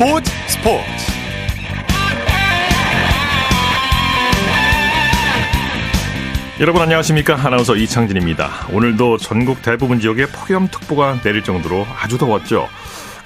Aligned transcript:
스포츠 0.00 0.32
스포츠. 0.48 0.82
여러분 6.58 6.80
안녕하십니까? 6.80 7.34
아나운서 7.34 7.76
이창진입니다. 7.76 8.68
오늘도 8.72 9.18
전국 9.18 9.60
대부분 9.60 10.00
지역에 10.00 10.24
폭염특보가 10.24 11.20
내릴 11.20 11.44
정도로 11.44 11.86
아주 12.02 12.16
더웠죠. 12.16 12.66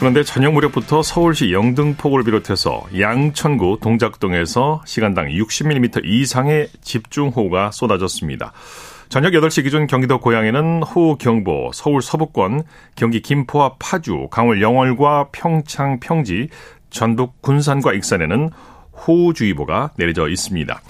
그런데 0.01 0.25
저녁 0.25 0.55
무렵부터 0.55 1.05
서울시 1.05 1.53
영등포구를 1.53 2.25
비롯해서 2.25 2.83
양천구 2.99 3.79
동작동에서 3.81 4.83
시간당 4.85 5.29
60mm 5.29 6.01
이상의 6.05 6.71
집중호우가 6.83 7.71
쏟아졌습니다. 7.71 8.53
저녁 9.15 9.31
8시 9.31 9.63
기준 9.63 9.87
경기도 9.87 10.19
고양에는 10.19 10.83
호우 10.83 11.17
경보, 11.19 11.71
서울 11.73 12.03
서부권, 12.03 12.65
경기 12.97 13.23
김포와 13.23 13.77
파주, 13.79 14.27
강원 14.29 14.61
영월과 14.61 15.29
평창, 15.31 16.01
평지, 16.01 16.49
전북 16.91 17.41
군산과 17.41 17.93
익산에는 17.93 18.51
호우주의보가 19.07 19.93
내려져 19.99 20.29
있습니다. 20.29 20.81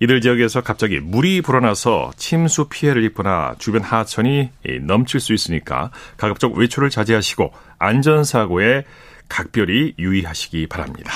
이들 0.00 0.22
지역에서 0.22 0.62
갑자기 0.62 0.98
물이 0.98 1.42
불어나서 1.42 2.12
침수 2.16 2.70
피해를 2.70 3.04
입거나 3.04 3.54
주변 3.58 3.82
하천이 3.82 4.48
넘칠 4.80 5.20
수 5.20 5.34
있으니까 5.34 5.90
가급적 6.16 6.54
외출을 6.54 6.88
자제하시고 6.88 7.52
안전사고에 7.78 8.84
각별히 9.28 9.92
유의하시기 9.98 10.68
바랍니다. 10.68 11.12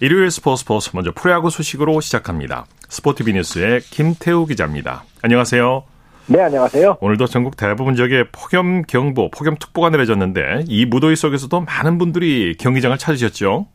일요일 0.00 0.32
스포츠 0.32 0.62
스포츠 0.62 0.90
먼저 0.92 1.12
프로야구 1.12 1.50
소식으로 1.50 2.00
시작합니다. 2.00 2.66
스포티비 2.88 3.32
뉴스의 3.32 3.82
김태우 3.82 4.44
기자입니다. 4.46 5.04
안녕하세요. 5.22 5.89
네, 6.32 6.40
안녕하세요. 6.42 6.98
오늘도 7.00 7.26
전국 7.26 7.56
대부분 7.56 7.96
지역에 7.96 8.22
폭염 8.30 8.82
경보, 8.82 9.30
폭염 9.32 9.56
특보가 9.56 9.90
내려졌는데 9.90 10.62
이 10.68 10.86
무더위 10.86 11.16
속에서도 11.16 11.60
많은 11.62 11.98
분들이 11.98 12.54
경기장을 12.56 12.96
찾으셨죠? 12.96 13.66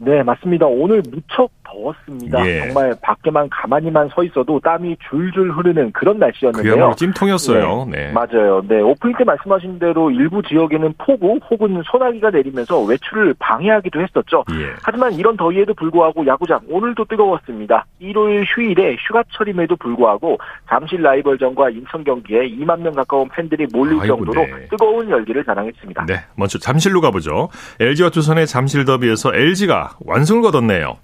네, 0.00 0.22
맞습니다. 0.22 0.64
오늘 0.64 1.02
무척 1.10 1.50
더웠습니다. 1.76 2.46
예. 2.46 2.60
정말 2.66 2.94
밖에만 3.02 3.48
가만히만 3.50 4.08
서 4.08 4.22
있어도 4.24 4.58
땀이 4.60 4.96
줄줄 5.08 5.52
흐르는 5.52 5.92
그런 5.92 6.18
날씨였는데요. 6.18 6.74
그야말로 6.74 6.94
찜통이었어요. 6.94 7.86
네. 7.90 8.06
네. 8.06 8.12
맞아요. 8.12 8.62
네, 8.66 8.80
오프닝 8.80 9.16
때 9.18 9.24
말씀하신 9.24 9.78
대로 9.78 10.10
일부 10.10 10.42
지역에는 10.42 10.94
폭우 10.98 11.38
혹은 11.50 11.82
소나기가 11.84 12.30
내리면서 12.30 12.80
외출을 12.82 13.34
방해하기도 13.38 14.00
했었죠. 14.00 14.44
예. 14.52 14.74
하지만 14.82 15.12
이런 15.14 15.36
더위에도 15.36 15.74
불구하고 15.74 16.26
야구장 16.26 16.60
오늘도 16.68 17.04
뜨거웠습니다. 17.04 17.86
일요일 17.98 18.44
휴일에 18.44 18.96
휴가철임에도 19.06 19.76
불구하고 19.76 20.38
잠실 20.68 21.02
라이벌전과 21.02 21.70
인천 21.70 22.04
경기에 22.04 22.48
2만 22.48 22.80
명 22.80 22.92
가까운 22.92 23.28
팬들이 23.28 23.66
몰릴 23.72 24.00
아이고, 24.00 24.16
정도로 24.16 24.46
네. 24.46 24.66
뜨거운 24.70 25.10
열기를 25.10 25.44
자랑했습니다. 25.44 26.06
네, 26.06 26.20
먼저 26.36 26.58
잠실로 26.58 27.00
가보죠. 27.00 27.48
LG와 27.80 28.10
두산의 28.10 28.46
잠실 28.46 28.84
더비에서 28.84 29.34
LG가 29.34 29.96
완승을 30.04 30.42
거뒀네요. 30.42 30.98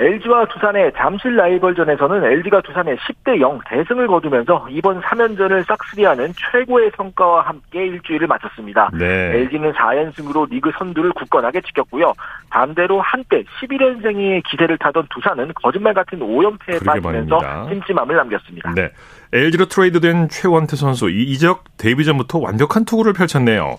LG와 0.00 0.46
두산의 0.46 0.92
잠실 0.96 1.36
라이벌전에서는 1.36 2.24
LG가 2.24 2.62
두산의 2.62 2.96
10대 2.96 3.38
0 3.38 3.60
대승을 3.68 4.06
거두면서 4.06 4.66
이번 4.70 5.00
3연전을 5.02 5.66
싹쓸이하는 5.66 6.32
최고의 6.34 6.90
성과와 6.96 7.42
함께 7.42 7.86
일주일을 7.86 8.26
마쳤습니다. 8.26 8.90
네. 8.98 9.06
LG는 9.06 9.72
4연승으로 9.74 10.48
리그 10.48 10.70
선두를 10.78 11.12
굳건하게 11.12 11.60
지켰고요. 11.60 12.14
반대로 12.48 13.02
한때 13.02 13.44
11연승의 13.60 14.42
기세를 14.48 14.78
타던 14.78 15.06
두산은 15.10 15.52
거짓말 15.54 15.92
같은 15.92 16.18
5연패에 16.18 16.84
빠지면서 16.84 17.68
찜찜함을 17.68 18.16
남겼습니다. 18.16 18.72
네. 18.74 18.90
LG로 19.34 19.66
트레이드된 19.66 20.28
최원태 20.28 20.76
선수 20.76 21.10
이적 21.10 21.64
데뷔전부터 21.76 22.38
완벽한 22.38 22.86
투구를 22.86 23.12
펼쳤네요. 23.12 23.78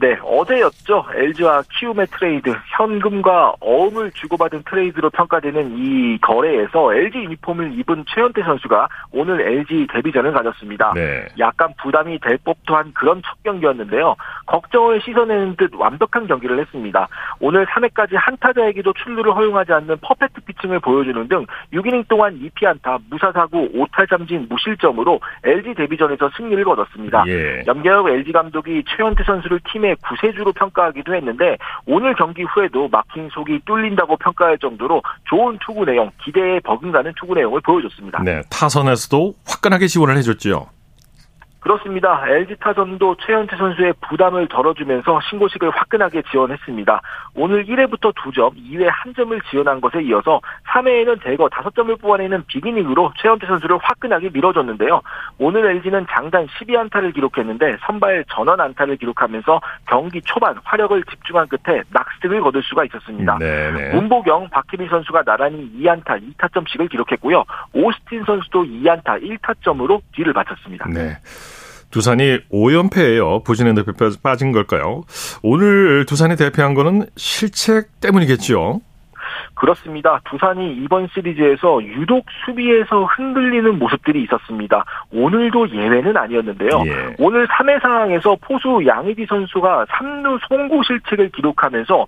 네, 0.00 0.16
어제였죠. 0.22 1.06
LG와 1.12 1.62
키움의 1.72 2.06
트레이드, 2.06 2.54
현금과 2.76 3.54
어음을 3.58 4.12
주고받은 4.12 4.62
트레이드로 4.62 5.10
평가되는 5.10 5.76
이 5.76 6.18
거래에서 6.20 6.94
LG 6.94 7.18
유니폼을 7.18 7.76
입은 7.80 8.04
최원태 8.06 8.42
선수가 8.42 8.88
오늘 9.10 9.40
LG 9.40 9.88
데뷔전을 9.92 10.32
가졌습니다. 10.32 10.92
네. 10.94 11.26
약간 11.40 11.74
부담이 11.82 12.20
될 12.20 12.38
법도 12.44 12.76
한 12.76 12.92
그런 12.94 13.20
첫 13.22 13.42
경기였는데요. 13.42 14.14
걱정을 14.46 15.00
씻어내는 15.00 15.56
듯 15.56 15.74
완벽한 15.74 16.28
경기를 16.28 16.60
했습니다. 16.60 17.08
오늘 17.40 17.66
3회까지 17.66 18.10
한 18.14 18.33
타자에게도 18.33 18.92
출루를 18.92 19.34
허용하지 19.34 19.72
않는 19.72 19.96
퍼펙트 20.00 20.42
피칭을 20.42 20.78
보여주는 20.78 21.26
등 21.26 21.44
6이닝 21.72 22.06
동안 22.06 22.38
2피안타, 22.38 23.00
무사사구, 23.10 23.68
5탈 23.72 24.08
잠진 24.08 24.46
무실점으로 24.48 25.18
LG 25.42 25.74
데뷔전에서 25.74 26.30
승리를 26.36 26.62
거뒀습니다. 26.62 27.24
예. 27.26 27.64
염경엽 27.66 28.08
LG 28.08 28.30
감독이 28.30 28.84
최현태 28.86 29.24
선수를 29.24 29.58
팀에 29.72 29.87
팀의 29.88 29.96
구세주로 30.06 30.52
평가하기도 30.52 31.14
했는데 31.14 31.56
오늘 31.86 32.14
경기 32.14 32.42
후에도 32.42 32.88
막힌 32.88 33.28
속이 33.30 33.60
뚫린다고 33.64 34.16
평가할 34.18 34.58
정도로 34.58 35.02
좋은 35.28 35.58
투구 35.64 35.86
내용, 35.86 36.10
기대에 36.22 36.60
버금가는 36.60 37.12
투구 37.18 37.34
내용을 37.34 37.60
보여줬습니다. 37.62 38.22
네, 38.22 38.42
타선에서도 38.50 39.34
화끈하게 39.46 39.86
지원을 39.86 40.16
해줬죠. 40.18 40.66
그렇습니다. 41.68 42.24
LG 42.26 42.56
타선도 42.60 43.16
최현태 43.26 43.58
선수의 43.58 43.92
부담을 44.08 44.48
덜어주면서 44.48 45.20
신고식을 45.28 45.68
화끈하게 45.68 46.22
지원했습니다. 46.30 47.02
오늘 47.34 47.66
1회부터 47.66 48.14
2점, 48.14 48.54
2회 48.56 48.88
1점을 48.88 49.38
지원한 49.50 49.78
것에 49.82 50.02
이어서 50.04 50.40
3회에는 50.68 51.22
대거 51.22 51.48
5점을 51.48 52.00
뽑아내는 52.00 52.44
비기닝으로 52.46 53.12
최현태 53.18 53.46
선수를 53.46 53.76
화끈하게 53.82 54.30
밀어줬는데요. 54.32 55.02
오늘 55.38 55.66
LG는 55.66 56.06
장단 56.08 56.46
12안타를 56.46 57.12
기록했는데 57.12 57.76
선발 57.82 58.24
전원 58.30 58.62
안타를 58.62 58.96
기록하면서 58.96 59.60
경기 59.88 60.22
초반 60.22 60.56
화력을 60.64 61.02
집중한 61.04 61.48
끝에 61.48 61.82
낙스등을 61.90 62.40
거둘 62.40 62.62
수가 62.62 62.86
있었습니다. 62.86 63.36
네네. 63.36 63.94
문보경, 63.94 64.48
박희민 64.48 64.88
선수가 64.88 65.22
나란히 65.24 65.70
2안타 65.76 66.18
2타점씩을 66.38 66.90
기록했고요. 66.90 67.44
오스틴 67.74 68.24
선수도 68.24 68.64
2안타 68.64 69.22
1타점으로 69.22 70.00
뒤를 70.12 70.32
바쳤습니다. 70.32 70.86
네. 70.88 71.18
두산이 71.90 72.40
5연패예요. 72.50 73.44
부진의 73.44 73.74
늪에 73.74 73.92
빠진 74.22 74.52
걸까요? 74.52 75.04
오늘 75.42 76.04
두산이 76.06 76.36
대패한 76.36 76.74
거는 76.74 77.06
실책 77.16 78.00
때문이겠죠. 78.00 78.80
그렇습니다. 79.58 80.20
두산이 80.24 80.74
이번 80.76 81.08
시리즈에서 81.12 81.82
유독 81.82 82.24
수비에서 82.44 83.04
흔들리는 83.04 83.78
모습들이 83.78 84.22
있었습니다. 84.22 84.84
오늘도 85.12 85.70
예외는 85.70 86.16
아니었는데요. 86.16 86.70
예. 86.86 87.14
오늘 87.18 87.46
3회 87.48 87.82
상황에서 87.82 88.36
포수 88.40 88.82
양의지 88.86 89.26
선수가 89.28 89.86
3루 89.86 90.38
송구 90.48 90.82
실책을 90.84 91.30
기록하면서 91.30 92.06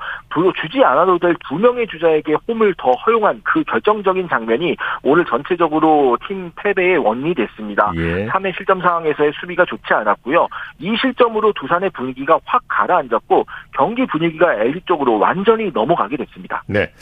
주지 0.60 0.82
않아도 0.84 1.18
될 1.18 1.34
두 1.50 1.58
명의 1.58 1.86
주자에게 1.88 2.36
홈을 2.46 2.74
더 2.78 2.92
허용한 2.92 3.40
그 3.42 3.64
결정적인 3.64 4.28
장면이 4.28 4.76
오늘 5.02 5.24
전체적으로 5.24 6.16
팀 6.28 6.52
패배의 6.54 6.98
원인이 6.98 7.34
됐습니다. 7.34 7.92
예. 7.96 8.26
3회 8.28 8.56
실점 8.56 8.80
상황에서의 8.80 9.32
수비가 9.40 9.64
좋지 9.64 9.92
않았고요. 9.92 10.46
이 10.78 10.96
실점으로 11.00 11.52
두산의 11.54 11.90
분위기가 11.90 12.38
확 12.44 12.62
가라앉았고 12.68 13.46
경기 13.76 14.06
분위기가 14.06 14.54
LG 14.54 14.82
쪽으로 14.86 15.18
완전히 15.18 15.70
넘어가게 15.72 16.16
됐습니다. 16.18 16.62
네. 16.66 16.92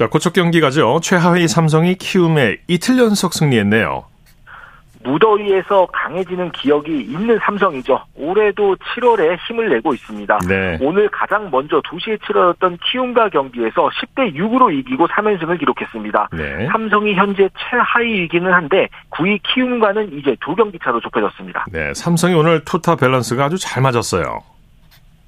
자, 0.00 0.06
고척 0.06 0.32
경기 0.32 0.62
가죠. 0.62 0.98
최하위 1.02 1.46
삼성이 1.46 1.94
키움에 1.94 2.56
이틀 2.68 2.96
연속 2.96 3.34
승리했네요. 3.34 4.04
무더위에서 5.04 5.88
강해지는 5.92 6.52
기억이 6.52 7.02
있는 7.02 7.38
삼성이죠. 7.44 8.00
올해도 8.14 8.76
7월에 8.76 9.36
힘을 9.46 9.68
내고 9.68 9.92
있습니다. 9.92 10.38
네. 10.48 10.78
오늘 10.80 11.10
가장 11.10 11.50
먼저 11.50 11.82
2시에 11.82 12.18
치러졌던 12.26 12.78
키움과 12.90 13.28
경기에서 13.28 13.90
10대 13.90 14.34
6으로 14.36 14.72
이기고 14.72 15.06
3연승을 15.06 15.58
기록했습니다. 15.58 16.28
네. 16.32 16.66
삼성이 16.72 17.12
현재 17.12 17.50
최하위이기는 17.58 18.50
한데 18.50 18.88
9위 19.10 19.38
키움과는 19.52 20.18
이제 20.18 20.34
두 20.40 20.54
경기 20.54 20.78
차로 20.82 21.00
좁혀졌습니다. 21.00 21.66
네, 21.70 21.92
삼성이 21.92 22.32
오늘 22.32 22.64
투타 22.64 22.96
밸런스가 22.96 23.44
아주 23.44 23.58
잘 23.58 23.82
맞았어요. 23.82 24.49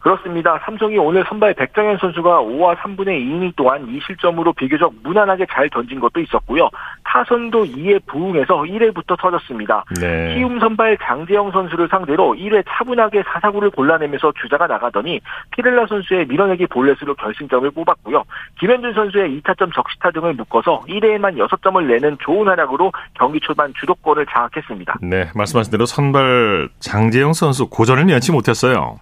그렇습니다. 0.03 0.59
삼성이 0.65 0.99
오늘 0.99 1.25
선발 1.29 1.55
백정현 1.55 1.99
선수가 1.99 2.43
5와 2.43 2.77
3분의 2.77 3.25
2이닝 3.25 3.55
동안 3.55 3.87
2실점으로 3.87 4.55
비교적 4.57 4.93
무난하게 5.05 5.47
잘 5.51 5.71
던진 5.71 6.01
것도 6.01 6.21
있었고요. 6.21 6.69
타선도 7.05 7.65
이에 7.65 8.05
부응해서 8.07 8.63
1회부터 8.63 9.17
터졌습니다. 9.21 9.85
네. 10.01 10.35
키움 10.35 10.59
선발 10.59 10.99
장재영 11.03 11.53
선수를 11.53 11.87
상대로 11.89 12.35
1회 12.35 12.65
차분하게 12.69 13.23
사사구를 13.33 13.71
골라내면서 13.71 14.33
주자가 14.43 14.67
나가더니 14.67 15.21
피렐라 15.53 15.87
선수의 15.87 16.27
밀어내기 16.27 16.67
볼넷으로 16.67 17.15
결승점을 17.15 17.71
뽑았고요. 17.71 18.25
김현준 18.59 18.95
선수의 18.95 19.41
2타점 19.41 19.73
적시타 19.73 20.11
등을 20.11 20.35
묶어서 20.35 20.81
1회에만 20.89 21.37
6점을 21.37 21.87
내는 21.87 22.19
좋은 22.21 22.49
활약으로 22.49 22.91
경기 23.15 23.39
초반 23.39 23.73
주도권을 23.79 24.27
장악했습니다. 24.27 24.97
네, 25.03 25.31
말씀하신 25.37 25.71
대로 25.71 25.87
선발 25.87 26.71
장재영 26.81 27.35
선수 27.35 27.69
고전을 27.69 28.05
면치 28.07 28.33
못했어요. 28.33 28.99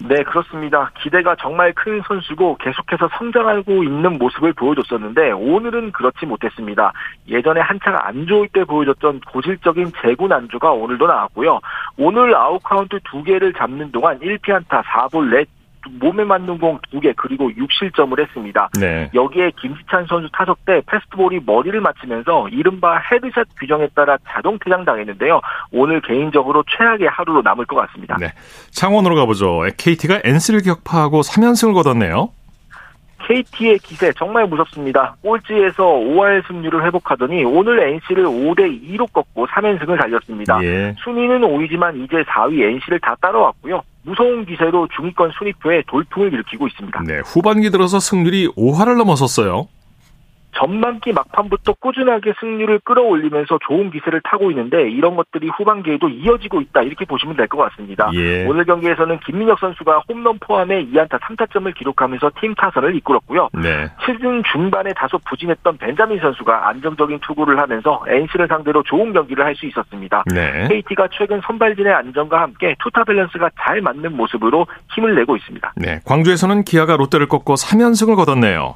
네, 0.00 0.22
그렇습니다. 0.22 0.90
기대가 1.00 1.34
정말 1.40 1.72
큰 1.72 2.02
선수고 2.06 2.56
계속해서 2.58 3.08
성장하고 3.16 3.84
있는 3.84 4.18
모습을 4.18 4.52
보여줬었는데 4.52 5.30
오늘은 5.32 5.92
그렇지 5.92 6.26
못했습니다. 6.26 6.92
예전에 7.28 7.60
한창 7.60 8.06
안 8.06 8.26
좋을 8.26 8.48
때 8.48 8.64
보여줬던 8.64 9.20
고질적인 9.20 9.92
제구 10.02 10.32
난조가 10.32 10.72
오늘도 10.72 11.06
나왔고요. 11.06 11.60
오늘 11.96 12.36
아웃카운트 12.36 12.98
두 13.04 13.22
개를 13.22 13.54
잡는 13.54 13.92
동안 13.92 14.18
1피안타 14.18 14.82
4볼 14.82 15.30
넷 15.30 15.48
몸에 15.92 16.24
맞는 16.24 16.58
공 16.58 16.78
2개 16.92 17.14
그리고 17.16 17.50
6실점을 17.50 18.18
했습니다. 18.20 18.68
네. 18.78 19.10
여기에 19.14 19.52
김지찬 19.60 20.06
선수 20.06 20.28
타석 20.32 20.64
때 20.64 20.80
패스트볼이 20.86 21.40
머리를 21.46 21.80
맞추면서 21.80 22.48
이른바 22.48 22.98
헤드샷 22.98 23.46
규정에 23.58 23.88
따라 23.94 24.16
자동 24.28 24.58
퇴장당했는데요. 24.58 25.40
오늘 25.72 26.00
개인적으로 26.00 26.64
최악의 26.76 27.08
하루로 27.08 27.42
남을 27.42 27.66
것 27.66 27.76
같습니다. 27.76 28.16
네. 28.18 28.32
창원으로 28.70 29.14
가보죠. 29.14 29.62
KT가 29.76 30.20
NC를 30.24 30.62
격파하고 30.62 31.20
3연승을 31.20 31.74
거뒀네요. 31.74 32.30
KT의 33.26 33.78
기세 33.78 34.12
정말 34.12 34.46
무섭습니다. 34.46 35.16
꼴찌에서 35.22 35.82
5할 35.82 36.46
승률을 36.46 36.84
회복하더니 36.84 37.44
오늘 37.44 37.80
NC를 37.80 38.24
5대 38.24 38.82
2로 38.90 39.10
꺾고 39.12 39.46
3연승을 39.46 39.98
달렸습니다. 39.98 40.62
예. 40.62 40.94
순위는 41.02 41.40
5위지만 41.40 42.04
이제 42.04 42.22
4위 42.24 42.62
NC를 42.62 43.00
다 43.00 43.16
따라왔고요. 43.20 43.82
무서운 44.04 44.44
기세로 44.44 44.88
중위권 44.94 45.32
순위표에 45.38 45.82
돌풍을 45.88 46.32
일으키고 46.32 46.66
있습니다. 46.68 47.02
네, 47.06 47.20
후반기 47.24 47.70
들어서 47.70 47.98
승률이 47.98 48.48
5할을 48.48 48.96
넘어섰어요. 48.96 49.68
전반기 50.54 51.12
막판부터 51.12 51.74
꾸준하게 51.74 52.34
승률을 52.40 52.80
끌어올리면서 52.80 53.58
좋은 53.66 53.90
기세를 53.90 54.20
타고 54.24 54.50
있는데 54.50 54.88
이런 54.90 55.16
것들이 55.16 55.48
후반기에도 55.48 56.08
이어지고 56.08 56.60
있다 56.60 56.82
이렇게 56.82 57.04
보시면 57.04 57.36
될 57.36 57.44
것 57.48 57.58
같습니다. 57.58 58.10
예. 58.14 58.46
오늘 58.46 58.64
경기에서는 58.64 59.20
김민혁 59.20 59.58
선수가 59.58 60.04
홈런 60.08 60.38
포함해 60.40 60.86
2안타 60.86 61.20
3타점을 61.20 61.72
기록하면서 61.74 62.30
팀 62.40 62.54
타선을 62.54 62.96
이끌었고요. 62.96 63.48
네. 63.52 63.86
시즌 64.04 64.42
중반에 64.50 64.92
다소 64.96 65.18
부진했던 65.28 65.76
벤자민 65.76 66.18
선수가 66.20 66.68
안정적인 66.68 67.18
투구를 67.20 67.58
하면서 67.58 68.02
NC를 68.08 68.48
상대로 68.48 68.82
좋은 68.82 69.12
경기를 69.12 69.44
할 69.44 69.54
수 69.54 69.66
있었습니다. 69.66 70.24
네. 70.34 70.66
KT가 70.68 71.06
최근 71.12 71.40
선발진의 71.46 71.92
안정과 71.92 72.40
함께 72.40 72.74
투타 72.82 73.04
밸런스가 73.04 73.50
잘 73.60 73.80
맞는 73.80 74.16
모습으로 74.16 74.66
힘을 74.94 75.14
내고 75.14 75.36
있습니다. 75.36 75.74
네, 75.76 76.00
광주에서는 76.04 76.64
기아가 76.64 76.96
롯데를 76.96 77.28
꺾고 77.28 77.54
3연승을 77.54 78.16
거뒀네요. 78.16 78.74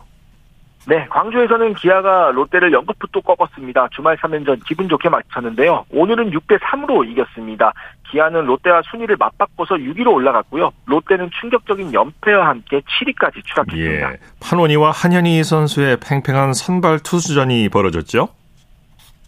네, 0.88 1.06
광주에서는 1.10 1.74
기아가 1.74 2.30
롯데를 2.30 2.70
0급부터 2.70 3.22
꺾었습니다. 3.22 3.88
주말 3.92 4.16
3연전 4.16 4.64
기분 4.66 4.88
좋게 4.88 5.10
마쳤는데요. 5.10 5.84
오늘은 5.90 6.30
6대 6.30 6.58
3으로 6.60 7.06
이겼습니다. 7.06 7.74
기아는 8.10 8.46
롯데와 8.46 8.80
순위를 8.90 9.16
맞바꿔서 9.18 9.74
6위로 9.74 10.14
올라갔고요. 10.14 10.72
롯데는 10.86 11.28
충격적인 11.38 11.92
연패와 11.92 12.48
함께 12.48 12.80
7위까지 12.80 13.44
추락했습니다. 13.44 14.12
예, 14.12 14.16
판원이와 14.40 14.92
한현희 14.92 15.44
선수의 15.44 15.98
팽팽한 16.00 16.54
선발 16.54 17.00
투수전이 17.00 17.68
벌어졌죠? 17.68 18.28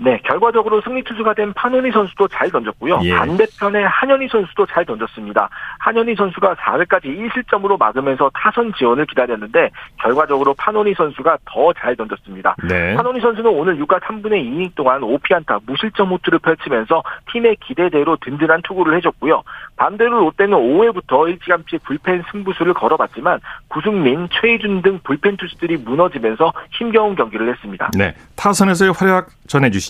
네, 0.02 0.18
결과적으로 0.24 0.80
승리 0.80 1.02
투수가 1.04 1.34
된 1.34 1.52
판원희 1.52 1.90
선수도 1.92 2.26
잘 2.28 2.50
던졌고요. 2.50 3.00
예. 3.02 3.14
반대편에 3.14 3.82
한현희 3.84 4.28
선수도 4.28 4.64
잘 4.64 4.86
던졌습니다. 4.86 5.50
한현희 5.78 6.14
선수가 6.14 6.54
4회까지 6.54 7.04
1실점으로 7.04 7.78
막으면서 7.78 8.30
타선 8.32 8.72
지원을 8.78 9.04
기다렸는데 9.04 9.70
결과적으로 10.00 10.54
판원희 10.54 10.94
선수가 10.94 11.38
더 11.44 11.70
잘 11.74 11.94
던졌습니다. 11.96 12.56
네. 12.68 12.94
판원희 12.94 13.20
선수는 13.20 13.50
오늘 13.50 13.76
6과 13.78 14.00
3분의 14.00 14.42
2이닝 14.44 14.74
동안 14.74 15.02
5피안타 15.02 15.60
무실점 15.66 16.08
호투를 16.08 16.38
펼치면서 16.40 17.02
팀의 17.32 17.56
기대대로 17.60 18.16
든든한 18.16 18.62
투구를 18.62 18.96
해줬고요. 18.96 19.42
반대로 19.76 20.20
롯데는 20.20 20.56
5회부터 20.56 21.28
일찌감치 21.28 21.78
불펜 21.84 22.22
승부수를 22.32 22.74
걸어봤지만 22.74 23.40
구승민, 23.68 24.28
최희준 24.32 24.82
등 24.82 24.98
불펜 25.04 25.36
투수들이 25.36 25.76
무너지면서 25.78 26.52
힘겨운 26.72 27.14
경기를 27.14 27.50
했습니다. 27.52 27.90
네, 27.96 28.14
타선에서의 28.36 28.92
활약 28.92 29.28
전해주시죠. 29.46 29.89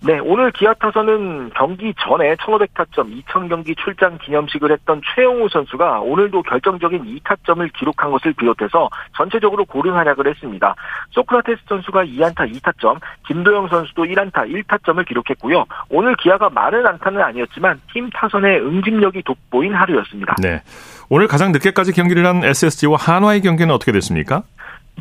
네, 0.00 0.18
오늘 0.18 0.52
기아 0.52 0.74
타선은 0.74 1.50
경기 1.56 1.92
전에 1.98 2.34
1500타점 2.36 3.24
2000경기 3.24 3.76
출장 3.76 4.18
기념식을 4.18 4.70
했던 4.70 5.00
최영우 5.02 5.48
선수가 5.48 6.00
오늘도 6.00 6.42
결정적인 6.42 7.02
2타점을 7.02 7.72
기록한 7.72 8.10
것을 8.10 8.34
비롯해서 8.34 8.90
전체적으로 9.16 9.64
고른 9.64 9.94
활약을 9.94 10.28
했습니다. 10.28 10.74
소크라테스 11.10 11.62
선수가 11.68 12.04
2안타 12.04 12.52
2타점, 12.52 13.00
김도영 13.26 13.68
선수도 13.68 14.04
1안타 14.04 14.48
1타점을 14.48 15.04
기록했고요. 15.08 15.64
오늘 15.88 16.14
기아가 16.16 16.50
많은 16.50 16.86
안타는 16.86 17.20
아니었지만 17.20 17.80
팀 17.92 18.10
타선의 18.10 18.60
응집력이 18.60 19.22
돋보인 19.22 19.74
하루였습니다. 19.74 20.36
네. 20.40 20.62
오늘 21.08 21.26
가장 21.26 21.52
늦게까지 21.52 21.92
경기를 21.92 22.26
한 22.26 22.44
SSG와 22.44 22.96
한화의 23.00 23.40
경기는 23.40 23.74
어떻게 23.74 23.92
됐습니까? 23.92 24.42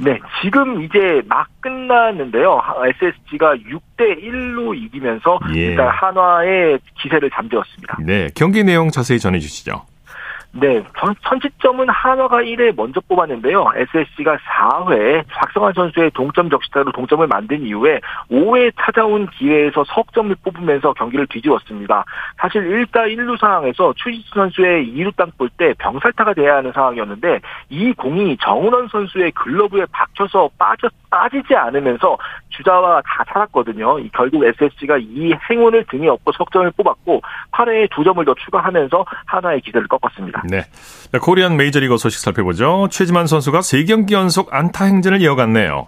네, 0.01 0.19
지금 0.41 0.81
이제 0.81 1.21
막 1.27 1.47
끝났는데요. 1.61 2.61
SSG가 3.01 3.55
6대 3.55 4.21
1로 4.23 4.75
이기면서 4.75 5.39
예. 5.55 5.67
일단 5.67 5.87
한화의 5.87 6.79
기세를 7.01 7.29
잠재웠습니다. 7.31 7.97
네, 8.05 8.27
경기 8.35 8.63
내용 8.63 8.89
자세히 8.89 9.19
전해 9.19 9.39
주시죠. 9.39 9.85
네, 10.57 10.81
선취점은 11.27 11.89
한화가 11.89 12.37
1회 12.37 12.73
먼저 12.77 13.01
뽑았는데요. 13.01 13.71
SSC가 13.75 14.37
4회 14.37 15.25
박성환 15.27 15.73
선수의 15.73 16.11
동점 16.11 16.49
적시타로 16.49 16.93
동점을 16.93 17.27
만든 17.27 17.65
이후에 17.65 17.99
5회 18.31 18.71
찾아온 18.79 19.27
기회에서 19.31 19.83
석점을 19.83 20.33
뽑으면서 20.45 20.93
경기를 20.93 21.27
뒤집었습니다. 21.27 22.05
사실 22.37 22.61
1다 22.63 23.05
1루 23.13 23.37
상황에서 23.37 23.93
추지수 23.97 24.33
선수의 24.33 24.87
2루 24.93 25.13
땅 25.17 25.25
볼 25.37 25.49
때 25.57 25.73
병살타가 25.77 26.33
돼야 26.33 26.57
하는 26.57 26.71
상황이었는데 26.71 27.41
이 27.69 27.91
공이 27.93 28.37
정은원 28.37 28.87
선수의 28.87 29.31
글러브에 29.31 29.85
박혀서 29.91 30.49
빠져 30.57 30.87
빠지지 31.09 31.55
않으면서 31.55 32.17
주자와 32.57 33.01
다 33.01 33.23
살았거든요. 33.31 33.97
결국 34.13 34.45
SSC가 34.45 34.97
이 34.97 35.33
행운을 35.49 35.85
등에 35.89 36.07
업고 36.07 36.31
석점을 36.31 36.71
뽑았고 36.71 37.21
8회에 37.51 37.89
두 37.91 38.03
점을 38.03 38.23
더 38.23 38.33
추가하면서 38.33 39.05
하나의 39.25 39.61
기세를 39.61 39.87
꺾었습니다. 39.87 40.43
네. 40.49 40.63
코리안 41.19 41.57
메이저리그 41.57 41.97
소식 41.97 42.19
살펴보죠. 42.19 42.87
최지만 42.91 43.27
선수가 43.27 43.59
3경기 43.59 44.11
연속 44.11 44.53
안타 44.53 44.85
행진을 44.85 45.21
이어갔네요. 45.21 45.87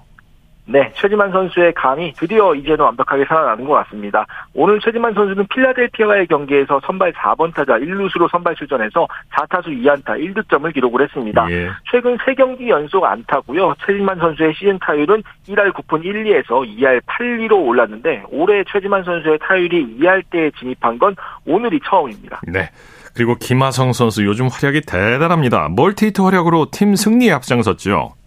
네, 0.69 0.92
최지만 0.96 1.31
선수의 1.31 1.74
감이 1.74 2.12
드디어 2.14 2.54
이제는 2.54 2.80
완벽하게 2.81 3.24
살아나는 3.25 3.64
것 3.64 3.74
같습니다. 3.74 4.25
오늘 4.54 4.81
최지만 4.81 5.14
선수는 5.14 5.48
필라델피아와의 5.48 6.28
경기에서 6.28 6.81
선발 6.86 7.14
4번 7.14 7.54
타자 7.54 7.78
1루수로 7.78 8.30
선발 8.30 8.56
출전해서 8.56 9.08
4타수 9.31 9.68
2안타 9.68 10.06
1득점을 10.06 10.74
기록을 10.74 11.04
했습니다. 11.04 11.48
예. 11.52 11.69
최근 11.90 12.18
3경기 12.18 12.68
연속 12.68 13.06
안타고요. 13.06 13.75
최지만 13.86 14.19
선수의 14.19 14.54
시즌 14.56 14.78
타율은 14.80 15.24
1할 15.48 15.72
9푼 15.72 16.04
1, 16.04 16.25
2에서 16.25 16.68
2할 16.68 17.02
8, 17.06 17.38
2로 17.38 17.66
올랐는데 17.66 18.24
올해 18.30 18.66
최지만 18.69 19.06
선수의 19.06 19.40
타율이 19.40 20.00
2할 20.02 20.24
때에 20.30 20.52
진입한 20.59 21.00
건 21.00 21.16
오늘이 21.45 21.80
처음입니다. 21.88 22.42
네. 22.45 22.69
그리고 23.16 23.36
김하성 23.36 23.94
선수 23.94 24.26
요즘 24.26 24.47
활약이 24.52 24.81
대단합니다. 24.81 25.69
멀티히트 25.76 26.21
활약으로 26.21 26.68
팀 26.71 26.95
승리에 26.95 27.31
앞장섰죠. 27.31 28.18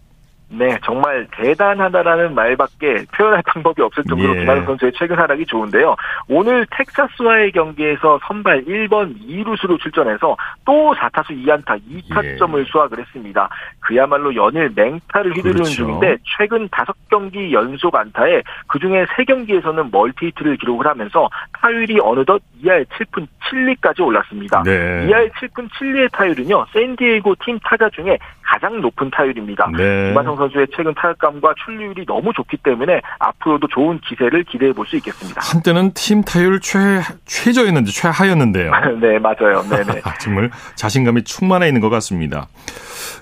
네, 0.52 0.76
정말 0.84 1.28
대단하다라는 1.30 2.34
말밖에 2.34 3.04
표현할 3.16 3.40
방법이 3.46 3.80
없을 3.82 4.02
정도로 4.02 4.34
예. 4.34 4.40
김하성 4.40 4.64
선수의 4.66 4.92
최근 4.96 5.16
하락이 5.16 5.46
좋은데요. 5.46 5.94
오늘 6.28 6.66
텍사스와의 6.70 7.52
경기에서 7.52 8.18
선발 8.26 8.64
1번 8.64 9.14
2루수로 9.20 9.80
출전해서 9.80 10.36
또 10.64 10.94
4타수 10.96 11.30
2안타 11.44 11.80
2타점을 11.88 12.58
예. 12.58 12.64
수확을 12.64 12.98
했습니다. 12.98 13.48
그야말로 13.78 14.34
연일 14.34 14.70
맹타를 14.74 15.32
휘두르는 15.36 15.62
그렇죠. 15.62 15.72
중인데 15.72 16.16
최근 16.36 16.68
5경기 16.68 17.52
연속 17.52 17.94
안타에 17.94 18.42
그중에 18.66 19.04
3경기에서는 19.04 19.92
멀티히트를 19.92 20.56
기록을 20.56 20.86
하면서 20.86 21.28
타율이 21.60 22.00
어느덧 22.02 22.42
2할 22.64 22.84
7푼 22.86 23.26
7리까지 23.50 24.00
올랐습니다. 24.04 24.62
네. 24.64 25.06
2할 25.06 25.30
7푼 25.32 25.68
7리의 25.70 26.10
타율은요. 26.12 26.66
샌디에이고 26.72 27.36
팀 27.44 27.58
타자 27.64 27.88
중에 27.90 28.18
가장 28.42 28.80
높은 28.80 29.10
타율입니다. 29.10 29.70
네. 29.76 30.08
김하성 30.08 30.36
선수의 30.40 30.66
최근 30.76 30.94
타격감과 30.94 31.54
출루율이 31.64 32.06
너무 32.06 32.32
좋기 32.34 32.56
때문에 32.58 33.00
앞으로도 33.18 33.68
좋은 33.68 34.00
기세를 34.00 34.44
기대해 34.44 34.72
볼 34.72 34.86
수 34.86 34.96
있겠습니다. 34.96 35.40
한때는 35.44 35.92
팀 35.94 36.22
타율 36.22 36.58
최 36.60 36.78
최저였는데 37.26 37.90
최하였는데요. 37.92 38.72
네, 39.00 39.18
맞아요. 39.20 39.62
네네. 39.70 40.00
정말 40.20 40.50
자신감이 40.74 41.22
충만해 41.24 41.68
있는 41.68 41.80
것 41.80 41.90
같습니다. 41.90 42.48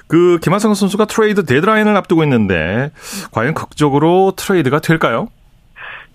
그 0.06 0.38
김하성 0.42 0.72
선수가 0.74 1.04
트레이드 1.06 1.44
데드라인을 1.44 1.94
앞두고 1.96 2.22
있는데 2.24 2.90
과연 3.32 3.52
극적으로 3.54 4.32
트레이드가 4.36 4.78
될까요? 4.80 5.28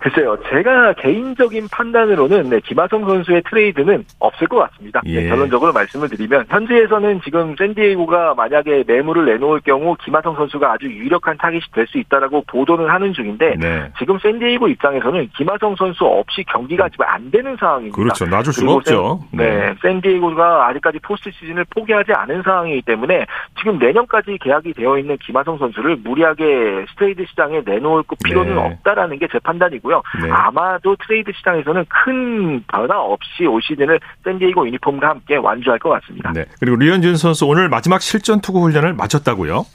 글쎄요, 0.04 0.36
제가 0.50 0.92
개인적인 0.94 1.68
판단으로는 1.72 2.50
네, 2.50 2.60
김하성 2.60 3.06
선수의 3.06 3.42
트레이드는 3.48 4.04
없을 4.18 4.46
것 4.46 4.58
같습니다. 4.58 5.00
네, 5.02 5.12
예. 5.12 5.22
네, 5.22 5.28
결론적으로 5.28 5.72
말씀을 5.72 6.08
드리면 6.08 6.44
현지에서는 6.48 7.20
지금 7.22 7.56
샌디에이고가 7.56 8.34
만약에 8.34 8.84
매물을 8.86 9.24
내놓을 9.24 9.60
경우 9.60 9.96
김하성 10.04 10.36
선수가 10.36 10.72
아주 10.72 10.86
유력한 10.86 11.38
타깃이 11.38 11.62
될 11.72 11.84
수 11.86 11.98
있다라고 11.98 12.44
보도는 12.46 12.88
하는 12.88 13.12
중인데 13.12 13.56
네. 13.58 13.90
지금 13.98 14.18
샌디에이고 14.18 14.68
입장에서는 14.68 15.28
김하성 15.36 15.76
선수 15.76 16.04
없이 16.06 16.42
경기가 16.44 16.88
지금 16.88 17.04
안 17.06 17.30
되는 17.30 17.56
상황입니다. 17.58 17.94
그렇죠, 17.94 18.24
놔줄 18.24 18.52
수가 18.54 18.72
없죠. 18.72 19.20
샌, 19.30 19.38
네, 19.38 19.50
네. 19.50 19.74
샌디에이고가 19.82 20.68
아직까지 20.68 20.98
포스트 21.00 21.30
시즌을 21.30 21.66
포기하지 21.68 22.12
않은 22.12 22.42
상황이기 22.42 22.82
때문에 22.82 23.26
지금 23.58 23.78
내년까지 23.78 24.38
계약이 24.40 24.72
되어 24.72 24.98
있는 24.98 25.18
김하성 25.18 25.58
선수를 25.58 25.96
무리하게 25.96 26.86
트레이드 26.90 27.26
시장에 27.26 27.60
내놓을 27.66 28.02
필요는 28.24 28.54
네. 28.54 28.60
없다라는 28.60 29.18
게 29.18 29.28
제 29.34 29.38
판단이고요. 29.40 29.93
있고요. 29.94 30.02
네. 30.22 30.30
아마도 30.30 30.96
트레이드 30.96 31.30
시장에서는 31.32 31.84
큰 31.88 32.62
변화 32.64 33.00
없이 33.00 33.46
올 33.46 33.60
시즌을 33.62 34.00
샌디에이고 34.24 34.66
유니폼과 34.66 35.08
함께 35.08 35.36
완주할 35.36 35.78
것 35.78 35.90
같습니다. 35.90 36.32
네. 36.32 36.44
그리고 36.58 36.76
류현진 36.76 37.16
선수 37.16 37.46
오늘 37.46 37.68
마지막 37.68 38.00
실전 38.00 38.40
투구 38.40 38.60
훈련을 38.62 38.94
마쳤다고요? 38.94 39.66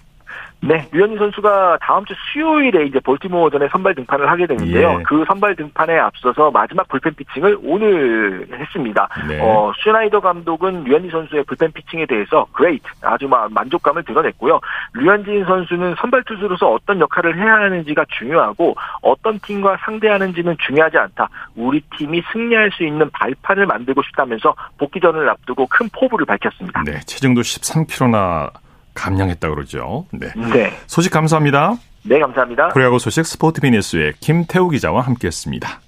네, 0.61 0.85
류현진 0.91 1.17
선수가 1.17 1.77
다음 1.81 2.03
주 2.05 2.13
수요일에 2.33 2.85
이제 2.85 2.99
볼티모어전에 2.99 3.69
선발 3.71 3.95
등판을 3.95 4.29
하게 4.29 4.45
되는데요. 4.45 4.97
예. 4.99 5.03
그 5.03 5.23
선발 5.27 5.55
등판에 5.55 5.97
앞서서 5.97 6.51
마지막 6.51 6.87
불펜 6.89 7.13
피칭을 7.15 7.59
오늘 7.63 8.45
했습니다. 8.51 9.07
네. 9.27 9.39
어, 9.41 9.71
슈나이더 9.77 10.19
감독은 10.19 10.83
류현진 10.83 11.11
선수의 11.11 11.43
불펜 11.45 11.71
피칭에 11.71 12.05
대해서 12.05 12.45
great 12.51 12.83
아주 13.01 13.29
만족감을 13.49 14.03
드러냈고요. 14.03 14.59
류현진 14.93 15.45
선수는 15.45 15.95
선발 15.99 16.23
투수로서 16.23 16.69
어떤 16.71 16.99
역할을 16.99 17.37
해야 17.37 17.53
하는지가 17.53 18.05
중요하고 18.19 18.75
어떤 19.01 19.39
팀과 19.39 19.77
상대하는지는 19.85 20.57
중요하지 20.59 20.97
않다. 20.97 21.29
우리 21.55 21.81
팀이 21.97 22.21
승리할 22.33 22.71
수 22.71 22.83
있는 22.83 23.09
발판을 23.11 23.65
만들고 23.65 24.01
싶다면서 24.03 24.53
복귀전을 24.77 25.29
앞두고 25.29 25.67
큰 25.67 25.87
포부를 25.93 26.25
밝혔습니다. 26.25 26.83
네, 26.83 26.99
체중도 27.05 27.41
13kg나 27.41 28.51
감량했다 28.93 29.50
그러죠. 29.50 30.05
네. 30.12 30.27
네. 30.53 30.74
소식 30.88 31.12
감사합니다. 31.12 31.77
네, 32.03 32.19
감사합니다. 32.19 32.69
프로야구 32.69 33.00
소식 33.00 33.25
스포티비니스의 33.25 34.13
김태우 34.19 34.69
기자와 34.69 35.01
함께했습니다. 35.01 35.81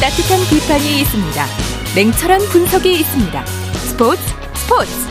따뜻한 0.00 0.40
비판이 0.48 1.00
있습니다. 1.00 1.44
냉철한 1.94 2.40
분석이 2.50 2.90
있습니다. 3.00 3.44
스포츠 3.44 4.22
스포츠. 4.54 5.09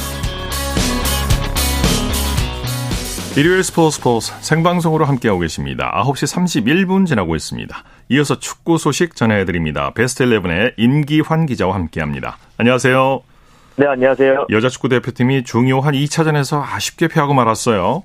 일요일 3.37 3.63
스포츠 3.63 3.97
스포츠 3.97 4.33
생방송으로 4.41 5.05
함께하고 5.05 5.39
계십니다. 5.41 5.91
9시 6.03 6.65
31분 6.65 7.05
지나고 7.05 7.35
있습니다. 7.35 7.75
이어서 8.09 8.39
축구 8.39 8.77
소식 8.77 9.15
전해드립니다. 9.15 9.91
베스트 9.93 10.25
11의 10.25 10.73
임기환 10.77 11.45
기자와 11.45 11.75
함께합니다. 11.75 12.37
안녕하세요. 12.57 13.21
네, 13.77 13.85
안녕하세요. 13.85 14.47
여자 14.49 14.67
축구 14.67 14.89
대표팀이 14.89 15.43
중요한 15.43 15.93
2차전에서 15.93 16.61
아쉽게 16.61 17.07
패하고 17.07 17.33
말았어요. 17.33 18.03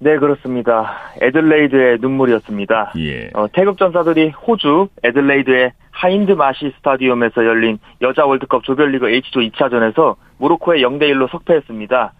네, 0.00 0.16
그렇습니다. 0.18 0.98
애들레이드의 1.20 1.98
눈물이었습니다. 2.00 2.92
예. 2.98 3.30
어, 3.34 3.46
태극 3.52 3.78
전사들이 3.78 4.30
호주 4.30 4.88
애들레이드의 5.02 5.72
하인드마시 5.90 6.72
스타디움에서 6.76 7.44
열린 7.44 7.78
여자 8.00 8.24
월드컵 8.24 8.64
조별리그 8.64 9.08
H조 9.10 9.40
2차전에서 9.40 10.16
모로코에 10.38 10.82
0대 10.82 11.02
1로 11.10 11.30
석패했습니다. 11.30 12.12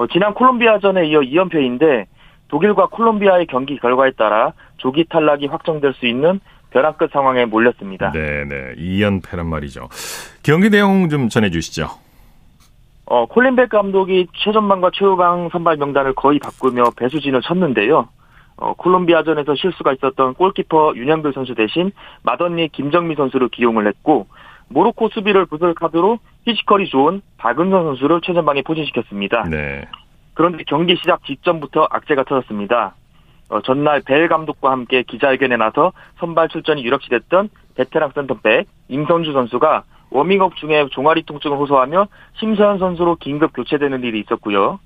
어, 0.00 0.06
지난 0.06 0.32
콜롬비아전에 0.32 1.08
이어 1.08 1.20
2연패인데 1.20 2.06
독일과 2.48 2.86
콜롬비아의 2.86 3.46
경기 3.46 3.78
결과에 3.78 4.12
따라 4.12 4.54
조기 4.78 5.04
탈락이 5.04 5.46
확정될 5.46 5.92
수 5.92 6.06
있는 6.06 6.40
벼랑 6.70 6.94
끝 6.94 7.10
상황에 7.12 7.44
몰렸습니다. 7.44 8.10
네네. 8.12 8.76
2연패란 8.76 9.44
말이죠. 9.44 9.90
경기 10.42 10.70
내용 10.70 11.10
좀 11.10 11.28
전해주시죠. 11.28 11.88
어, 13.04 13.26
콜린백 13.26 13.68
감독이 13.68 14.28
최전방과 14.38 14.92
최후방 14.94 15.50
선발 15.52 15.76
명단을 15.76 16.14
거의 16.14 16.38
바꾸며 16.38 16.84
배수진을 16.96 17.42
쳤는데요. 17.42 18.08
어, 18.56 18.72
콜롬비아전에서 18.74 19.54
실수가 19.54 19.92
있었던 19.92 20.32
골키퍼 20.32 20.94
윤양글 20.96 21.34
선수 21.34 21.54
대신 21.54 21.92
마던니 22.22 22.68
김정미 22.68 23.16
선수를 23.16 23.50
기용을 23.50 23.86
했고 23.86 24.28
모로코 24.70 25.08
수비를 25.10 25.46
부술 25.46 25.74
카드로 25.74 26.18
피지컬이 26.44 26.88
좋은 26.88 27.20
박은선 27.36 27.84
선수를 27.84 28.20
최전방에 28.22 28.62
포진시켰습니다. 28.62 29.44
네. 29.44 29.82
그런데 30.34 30.64
경기 30.66 30.96
시작 30.96 31.24
직전부터 31.24 31.88
악재가 31.90 32.24
터졌습니다. 32.24 32.94
어, 33.50 33.60
전날 33.62 34.00
벨 34.00 34.28
감독과 34.28 34.70
함께 34.70 35.02
기자회견에 35.02 35.56
나서 35.56 35.92
선발 36.18 36.48
출전이 36.48 36.84
유력시됐던 36.84 37.50
베테랑 37.76 38.12
센터백 38.14 38.68
임선주 38.88 39.32
선수가 39.32 39.82
워밍업 40.10 40.56
중에 40.56 40.86
종아리 40.90 41.24
통증을 41.24 41.56
호소하며 41.56 42.06
심서연 42.38 42.78
선수로 42.78 43.16
긴급 43.16 43.52
교체되는 43.52 44.02
일이 44.04 44.20
있었고요. 44.20 44.78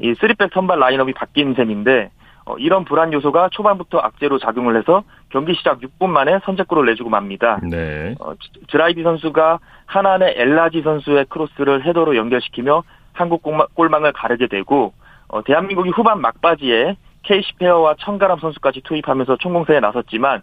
이 0.00 0.14
쓰리백 0.14 0.50
선발 0.52 0.78
라인업이 0.78 1.12
바뀐 1.12 1.54
셈인데 1.54 2.10
어, 2.46 2.56
이런 2.58 2.84
불안 2.84 3.12
요소가 3.12 3.48
초반부터 3.50 3.98
악재로 3.98 4.38
작용을 4.38 4.76
해서 4.76 5.02
경기 5.30 5.54
시작 5.54 5.80
6분 5.80 6.08
만에 6.08 6.40
선제골을 6.44 6.86
내주고 6.86 7.08
맙니다. 7.08 7.58
네. 7.62 8.14
어, 8.20 8.34
즈라이디 8.68 9.02
선수가 9.02 9.58
하나네 9.86 10.34
엘 10.36 10.51
하지 10.51 10.82
선수의 10.82 11.26
크로스를 11.26 11.84
헤더로 11.86 12.16
연결시키며 12.16 12.82
한국 13.12 13.42
골망을 13.74 14.12
가르게 14.12 14.46
되고 14.46 14.92
어, 15.28 15.42
대한민국이 15.42 15.90
후반 15.90 16.20
막바지에 16.20 16.96
케이시 17.22 17.54
페어와 17.58 17.94
천가람 18.00 18.38
선수까지 18.38 18.82
투입하면서 18.84 19.36
총공세에 19.38 19.80
나섰지만 19.80 20.42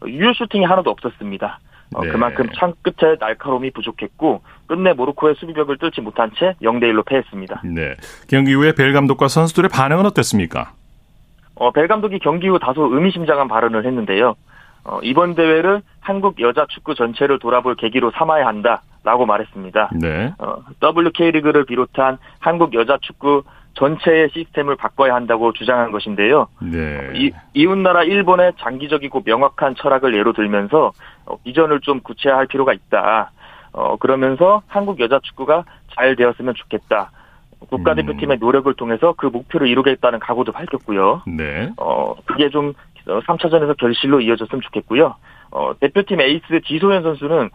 어, 0.00 0.08
유효 0.08 0.32
슈팅이 0.32 0.64
하나도 0.64 0.90
없었습니다. 0.90 1.60
어, 1.94 2.02
네. 2.02 2.10
그만큼 2.10 2.46
창 2.58 2.72
끝의 2.80 3.16
날카로움이 3.20 3.72
부족했고 3.72 4.42
끝내 4.66 4.94
모로코의 4.94 5.34
수비벽을 5.36 5.76
뚫지 5.76 6.00
못한 6.00 6.30
채 6.38 6.54
0대 6.62 6.84
1로 6.84 7.04
패했습니다. 7.04 7.62
네. 7.64 7.94
경기 8.28 8.54
후에 8.54 8.72
벨 8.72 8.94
감독과 8.94 9.28
선수들의 9.28 9.68
반응은 9.68 10.06
어땠습니까? 10.06 10.72
어, 11.62 11.70
벨 11.70 11.86
감독이 11.86 12.18
경기 12.18 12.48
후 12.48 12.58
다소 12.58 12.92
의미심장한 12.92 13.46
발언을 13.46 13.86
했는데요. 13.86 14.34
어, 14.84 14.98
이번 15.04 15.36
대회를 15.36 15.82
한국 16.00 16.40
여자 16.40 16.66
축구 16.68 16.96
전체를 16.96 17.38
돌아볼 17.38 17.76
계기로 17.76 18.10
삼아야 18.16 18.48
한다라고 18.48 19.26
말했습니다. 19.26 19.90
네. 20.00 20.34
어, 20.38 20.56
WK리그를 20.82 21.64
비롯한 21.64 22.18
한국 22.40 22.74
여자 22.74 22.98
축구 23.00 23.44
전체의 23.74 24.30
시스템을 24.30 24.74
바꿔야 24.74 25.14
한다고 25.14 25.52
주장한 25.52 25.92
것인데요. 25.92 26.48
네. 26.60 27.12
이, 27.14 27.30
이웃나라 27.54 28.02
일본의 28.02 28.54
장기적이고 28.58 29.22
명확한 29.24 29.76
철학을 29.76 30.16
예로 30.16 30.32
들면서 30.32 30.90
어, 31.26 31.36
비전을 31.44 31.80
좀 31.82 32.00
구체화할 32.00 32.48
필요가 32.48 32.72
있다. 32.72 33.30
어, 33.72 33.96
그러면서 33.98 34.62
한국 34.66 34.98
여자 34.98 35.20
축구가 35.22 35.62
잘 35.94 36.16
되었으면 36.16 36.54
좋겠다. 36.56 37.12
국가대표팀의 37.70 38.36
음. 38.36 38.40
노력을 38.40 38.72
통해서 38.74 39.14
그 39.16 39.26
목표를 39.26 39.68
이루겠다는 39.68 40.18
각오도 40.18 40.52
밝혔고요. 40.52 41.22
네. 41.26 41.70
어, 41.76 42.14
그게 42.24 42.50
좀 42.50 42.72
3차전에서 43.06 43.70
어, 43.70 43.74
결실로 43.74 44.20
이어졌으면 44.20 44.60
좋겠고요. 44.62 45.14
어, 45.50 45.72
대표팀 45.80 46.20
에이스 46.20 46.60
지소연 46.66 47.02
선수는 47.02 47.50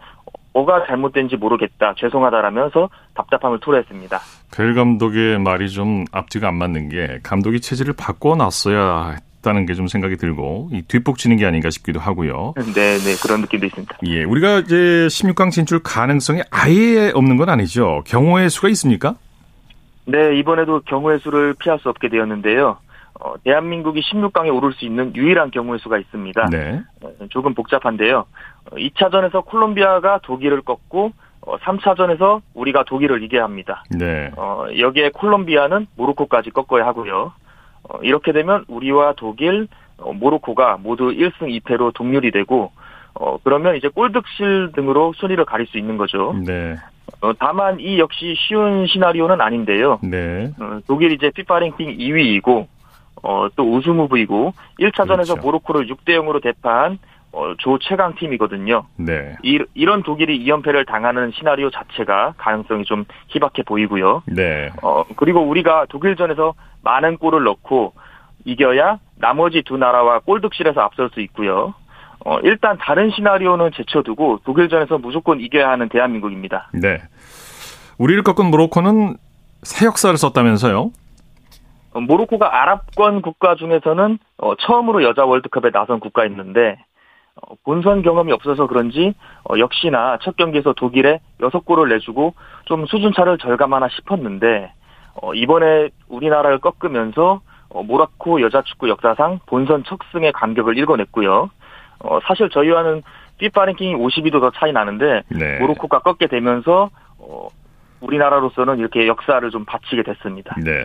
뭐가 0.52 0.86
잘못된지 0.86 1.36
모르겠다, 1.36 1.94
죄송하다라면서 1.98 2.88
답답함을 3.14 3.60
토로했습니다. 3.60 4.18
벨 4.56 4.74
감독의 4.74 5.38
말이 5.38 5.68
좀 5.68 6.04
앞뒤가 6.10 6.48
안 6.48 6.54
맞는 6.54 6.88
게 6.88 7.20
감독이 7.22 7.60
체질을 7.60 7.94
바꿔놨어야 7.96 9.16
했다는 9.38 9.66
게 9.66 9.74
좀 9.74 9.86
생각이 9.86 10.16
들고 10.16 10.70
이 10.72 10.82
뒷북치는 10.82 11.36
게 11.36 11.46
아닌가 11.46 11.70
싶기도 11.70 12.00
하고요. 12.00 12.54
네, 12.74 12.98
네 12.98 13.14
그런 13.22 13.42
느낌도 13.42 13.66
있습니다. 13.66 13.98
예, 14.06 14.24
우리가 14.24 14.60
이제 14.60 14.74
16강 15.08 15.52
진출 15.52 15.80
가능성이 15.80 16.42
아예 16.50 17.12
없는 17.14 17.36
건 17.36 17.48
아니죠. 17.48 18.02
경우의 18.06 18.50
수가 18.50 18.68
있습니까? 18.70 19.14
네, 20.08 20.36
이번에도 20.38 20.80
경우의 20.80 21.18
수를 21.20 21.54
피할 21.54 21.78
수 21.78 21.90
없게 21.90 22.08
되었는데요. 22.08 22.78
어, 23.20 23.34
대한민국이 23.44 24.00
16강에 24.00 24.54
오를 24.54 24.72
수 24.72 24.86
있는 24.86 25.14
유일한 25.14 25.50
경우의 25.50 25.80
수가 25.80 25.98
있습니다. 25.98 26.46
네. 26.50 26.80
어, 27.02 27.10
조금 27.28 27.52
복잡한데요. 27.52 28.24
어, 28.70 28.76
2차전에서 28.76 29.44
콜롬비아가 29.44 30.20
독일을 30.22 30.62
꺾고 30.62 31.12
어, 31.42 31.56
3차전에서 31.58 32.40
우리가 32.54 32.84
독일을 32.84 33.22
이겨야 33.22 33.44
합니다. 33.44 33.84
네. 33.90 34.30
어, 34.36 34.66
여기에 34.78 35.10
콜롬비아는 35.10 35.88
모로코까지 35.96 36.50
꺾어야 36.50 36.86
하고요. 36.86 37.32
어, 37.82 37.98
이렇게 38.02 38.32
되면 38.32 38.64
우리와 38.68 39.14
독일, 39.16 39.68
어, 39.98 40.12
모로코가 40.12 40.78
모두 40.78 41.10
1승 41.10 41.60
2패로 41.60 41.92
동률이 41.92 42.30
되고 42.30 42.72
어, 43.14 43.36
그러면 43.42 43.76
이제 43.76 43.88
골득실 43.88 44.72
등으로 44.74 45.12
순위를 45.16 45.44
가릴 45.44 45.66
수 45.66 45.76
있는 45.76 45.98
거죠. 45.98 46.34
네. 46.46 46.76
어, 47.20 47.32
다만 47.38 47.80
이 47.80 47.98
역시 47.98 48.34
쉬운 48.36 48.86
시나리오는 48.86 49.40
아닌데요. 49.40 49.98
네. 50.02 50.52
어, 50.60 50.78
독일 50.86 51.12
이제 51.12 51.30
피파 51.30 51.58
랭킹 51.58 51.96
2위이고 51.98 52.66
어, 53.22 53.48
또 53.56 53.74
우승 53.74 53.98
후보이고 53.98 54.54
1차전에서 54.78 55.06
그렇죠. 55.06 55.36
모로코를 55.36 55.86
6대 55.88 56.10
0으로 56.10 56.42
대파한 56.42 56.98
어, 57.32 57.54
조 57.58 57.78
최강 57.78 58.14
팀이거든요. 58.14 58.86
네. 58.96 59.36
이, 59.42 59.58
이런 59.74 60.02
독일이 60.02 60.44
2연패를 60.46 60.86
당하는 60.86 61.30
시나리오 61.32 61.70
자체가 61.70 62.34
가능성이 62.38 62.84
좀 62.84 63.04
희박해 63.28 63.64
보이고요. 63.66 64.22
네. 64.26 64.70
어, 64.82 65.04
그리고 65.16 65.40
우리가 65.40 65.86
독일전에서 65.88 66.54
많은 66.82 67.18
골을 67.18 67.44
넣고 67.44 67.92
이겨야 68.44 68.98
나머지 69.16 69.62
두 69.62 69.76
나라와 69.76 70.20
골득실에서 70.20 70.80
앞설 70.80 71.10
수 71.10 71.20
있고요. 71.20 71.74
어, 72.24 72.38
일단 72.40 72.76
다른 72.78 73.10
시나리오는 73.10 73.70
제쳐두고 73.74 74.40
독일전에서 74.44 74.98
무조건 74.98 75.40
이겨야 75.40 75.70
하는 75.70 75.88
대한민국입니다. 75.88 76.70
네. 76.74 76.98
우리를 77.98 78.22
꺾은 78.22 78.50
모로코는 78.50 79.16
새 79.62 79.86
역사를 79.86 80.16
썼다면서요? 80.16 80.90
어, 81.92 82.00
모로코가 82.00 82.62
아랍권 82.62 83.22
국가 83.22 83.54
중에서는 83.54 84.18
어, 84.38 84.54
처음으로 84.56 85.02
여자 85.02 85.24
월드컵에 85.24 85.70
나선 85.70 86.00
국가였는데 86.00 86.76
어, 87.42 87.54
본선 87.64 88.02
경험이 88.02 88.32
없어서 88.32 88.66
그런지 88.66 89.14
어, 89.44 89.58
역시나 89.58 90.18
첫 90.22 90.36
경기에서 90.36 90.72
독일에 90.74 91.20
6골을 91.40 91.88
내주고 91.90 92.34
좀 92.66 92.86
수준차를 92.86 93.38
절감하나 93.38 93.88
싶었는데 93.88 94.72
어, 95.22 95.34
이번에 95.34 95.90
우리나라를 96.08 96.58
꺾으면서 96.58 97.40
어, 97.70 97.82
모라코 97.82 98.40
여자 98.40 98.62
축구 98.62 98.88
역사상 98.88 99.40
본선 99.46 99.84
첫 99.84 99.98
승의 100.12 100.32
간격을 100.32 100.78
읽어냈고요. 100.78 101.50
어, 102.00 102.18
사실 102.26 102.48
저희와는 102.50 103.02
FIFA 103.36 103.66
랭킹이 103.66 103.94
52도 103.94 104.40
더 104.40 104.50
차이 104.50 104.72
나는데 104.72 105.22
네. 105.28 105.58
모로코가 105.58 106.00
꺾게 106.00 106.26
되면서 106.26 106.90
어, 107.18 107.48
우리나라로서는 108.00 108.78
이렇게 108.78 109.06
역사를 109.06 109.48
좀 109.50 109.64
바치게 109.64 110.02
됐습니다. 110.02 110.56
네. 110.62 110.84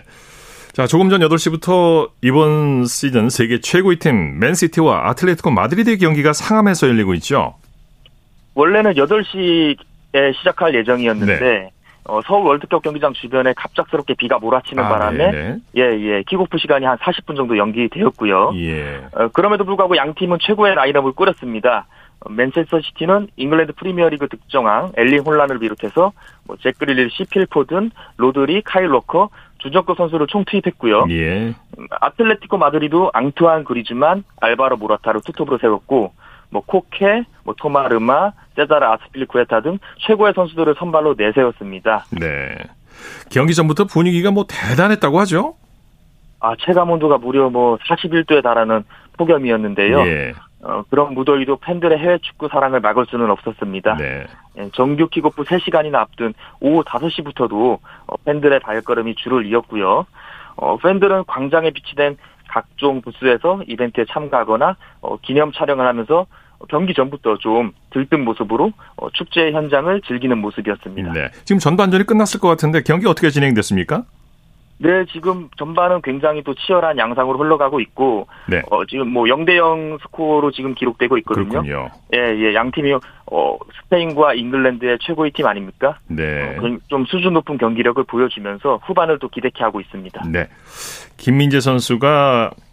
자, 0.73 0.87
조금 0.87 1.09
전 1.09 1.21
8시부터 1.21 2.09
이번 2.23 2.85
시즌 2.85 3.29
세계 3.29 3.59
최고의 3.59 3.97
팀 3.97 4.39
맨시티와 4.39 5.09
아틀레티코 5.09 5.51
마드리드의 5.51 5.99
경기가 5.99 6.33
상암에서 6.33 6.87
열리고 6.87 7.13
있죠. 7.15 7.55
원래는 8.55 8.93
8시에 8.93 10.35
시작할 10.39 10.73
예정이었는데 10.73 11.39
네. 11.39 11.69
어, 12.05 12.19
서울 12.25 12.45
월드컵 12.45 12.83
경기장 12.83 13.13
주변에 13.13 13.53
갑작스럽게 13.53 14.15
비가 14.15 14.37
몰아치는 14.37 14.83
아, 14.83 14.89
바람에 14.89 15.31
네네. 15.31 15.57
예, 15.77 15.81
예, 15.81 16.23
킥오프 16.23 16.57
시간이 16.57 16.85
한 16.85 16.97
40분 16.97 17.37
정도 17.37 17.57
연기되었고요. 17.57 18.51
예. 18.55 19.05
어, 19.13 19.29
그럼에도 19.29 19.63
불구하고 19.63 19.95
양 19.95 20.13
팀은 20.13 20.39
최고의 20.41 20.75
라인업을 20.75 21.13
꾸렸습니다. 21.13 21.87
어, 22.19 22.29
맨체스터 22.29 22.81
시티는 22.81 23.27
잉글랜드 23.37 23.73
프리미어리그 23.73 24.27
득점왕 24.27 24.93
엘링 24.97 25.19
홀란을 25.19 25.59
비롯해서 25.59 26.11
뭐 26.45 26.57
잭 26.57 26.75
그릴리시, 26.75 27.25
필 27.31 27.49
포든, 27.49 27.91
로드리, 28.17 28.63
카일 28.63 28.91
워커, 28.91 29.29
주전급 29.59 29.95
선수를 29.95 30.27
총 30.27 30.43
투입했고요. 30.43 31.05
예. 31.09 31.53
음, 31.77 31.87
아틀레티코 31.89 32.57
마드리드도 32.57 33.11
앙투안 33.13 33.63
그리즈만, 33.63 34.25
알바로 34.41 34.75
모라타를 34.75 35.21
투톱으로 35.25 35.57
세웠고 35.59 36.11
뭐 36.49 36.61
코케, 36.65 37.23
뭐 37.45 37.55
토마 37.57 37.88
르마, 37.88 38.33
세자르 38.55 38.85
아스필리쿠에타 38.85 39.61
등 39.61 39.79
최고의 40.05 40.33
선수들을 40.35 40.75
선발로 40.77 41.15
내세웠습니다. 41.17 42.05
네. 42.11 42.55
경기 43.29 43.53
전부터 43.53 43.85
분위기가 43.85 44.31
뭐 44.31 44.45
대단했다고 44.47 45.19
하죠? 45.21 45.55
아 46.39 46.55
체감 46.59 46.91
온도가 46.91 47.17
무려 47.17 47.49
뭐 47.49 47.77
41도에 47.77 48.43
달하는 48.43 48.83
폭염이었는데요. 49.17 49.99
예. 50.07 50.33
어, 50.61 50.83
그런 50.89 51.13
무더위도 51.13 51.57
팬들의 51.57 51.97
해외 51.97 52.17
축구 52.19 52.47
사랑을 52.47 52.79
막을 52.79 53.05
수는 53.07 53.29
없었습니다. 53.29 53.97
네. 53.97 54.25
예, 54.57 54.69
정규 54.73 55.07
킥오프 55.09 55.43
3시간이나 55.43 55.95
앞둔 55.95 56.33
오후 56.61 56.83
5시부터도 56.83 57.79
어, 58.07 58.17
팬들의 58.23 58.59
발걸음이 58.61 59.15
줄을 59.15 59.45
이었고요. 59.45 60.05
어, 60.55 60.77
팬들은 60.77 61.25
광장에 61.27 61.71
비치된 61.71 62.17
각종 62.47 63.01
부스에서 63.01 63.61
이벤트에 63.67 64.05
참가하거나 64.09 64.77
어, 65.01 65.17
기념 65.17 65.51
촬영을 65.51 65.85
하면서 65.85 66.27
경기 66.69 66.93
전부터 66.93 67.37
좀 67.37 67.71
들뜬 67.91 68.23
모습으로 68.25 68.71
어, 68.97 69.09
축제 69.11 69.51
현장을 69.51 70.01
즐기는 70.01 70.37
모습이었습니다. 70.37 71.11
네. 71.13 71.29
지금 71.45 71.59
전반전이 71.59 72.05
끝났을 72.05 72.39
것 72.39 72.47
같은데 72.49 72.81
경기 72.83 73.07
어떻게 73.07 73.29
진행됐습니까? 73.29 74.03
네, 74.79 75.05
지금 75.13 75.47
전반은 75.57 76.01
굉장히 76.03 76.43
또 76.43 76.53
치열한 76.55 76.97
양상으로 76.97 77.37
흘러가고 77.39 77.79
있고, 77.79 78.27
네. 78.49 78.61
어, 78.69 78.83
지금 78.85 79.07
뭐 79.07 79.23
0대0 79.25 80.01
스코어로 80.01 80.51
지금 80.51 80.73
기록되고 80.73 81.17
있거든요. 81.19 81.47
그렇군요. 81.47 81.87
예, 82.13 82.17
예, 82.19 82.53
양 82.53 82.69
팀이, 82.71 82.91
어, 83.31 83.57
스페인과 83.83 84.33
잉글랜드의 84.33 84.97
최고의 85.01 85.31
팀 85.31 85.45
아닙니까? 85.45 85.99
네. 86.07 86.57
어, 86.57 86.61
그- 86.61 86.79
좀 86.89 87.05
수준 87.05 87.33
높은 87.33 87.57
경기력을 87.59 88.03
보여주면서 88.03 88.81
후반을 88.83 89.19
또 89.19 89.29
기대케 89.29 89.63
하고 89.63 89.79
있습니다. 89.79 90.23
네. 90.29 90.49
김민재 91.17 91.61
선수가 91.61 92.51
어, 92.51 92.72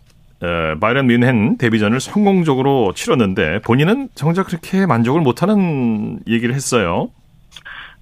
바이런 0.80 1.06
뮌헨 1.06 1.58
데뷔전을 1.58 2.00
성공적으로 2.00 2.92
치렀는데 2.94 3.60
본인은 3.60 4.08
정작 4.14 4.46
그렇게 4.46 4.86
만족을 4.86 5.20
못하는 5.20 6.18
얘기를 6.26 6.54
했어요. 6.54 7.10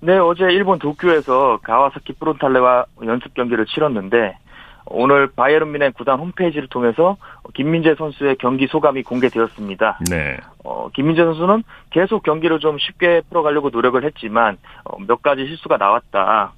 네, 0.00 0.16
어제 0.16 0.45
일본 0.45 0.78
도쿄에서 0.78 1.59
가와사키 1.62 2.12
프론탈레와 2.21 2.85
연습 3.04 3.35
경기를 3.35 3.66
치렀는데, 3.66 4.36
오늘 4.91 5.26
바이에른 5.26 5.73
미넨 5.73 5.93
구단 5.93 6.19
홈페이지를 6.19 6.69
통해서 6.69 7.17
김민재 7.54 7.95
선수의 7.97 8.36
경기 8.39 8.67
소감이 8.69 9.02
공개되었습니다. 9.02 9.99
네. 10.10 10.39
어, 10.65 10.89
김민재 10.95 11.25
선수는 11.25 11.63
계속 11.91 12.23
경기를 12.23 12.58
좀 12.58 12.78
쉽게 12.78 13.23
풀어가려고 13.28 13.71
노력을 13.71 14.02
했지만 14.02 14.56
어, 14.84 14.97
몇 15.06 15.21
가지 15.21 15.47
실수가 15.47 15.76
나왔다. 15.76 16.52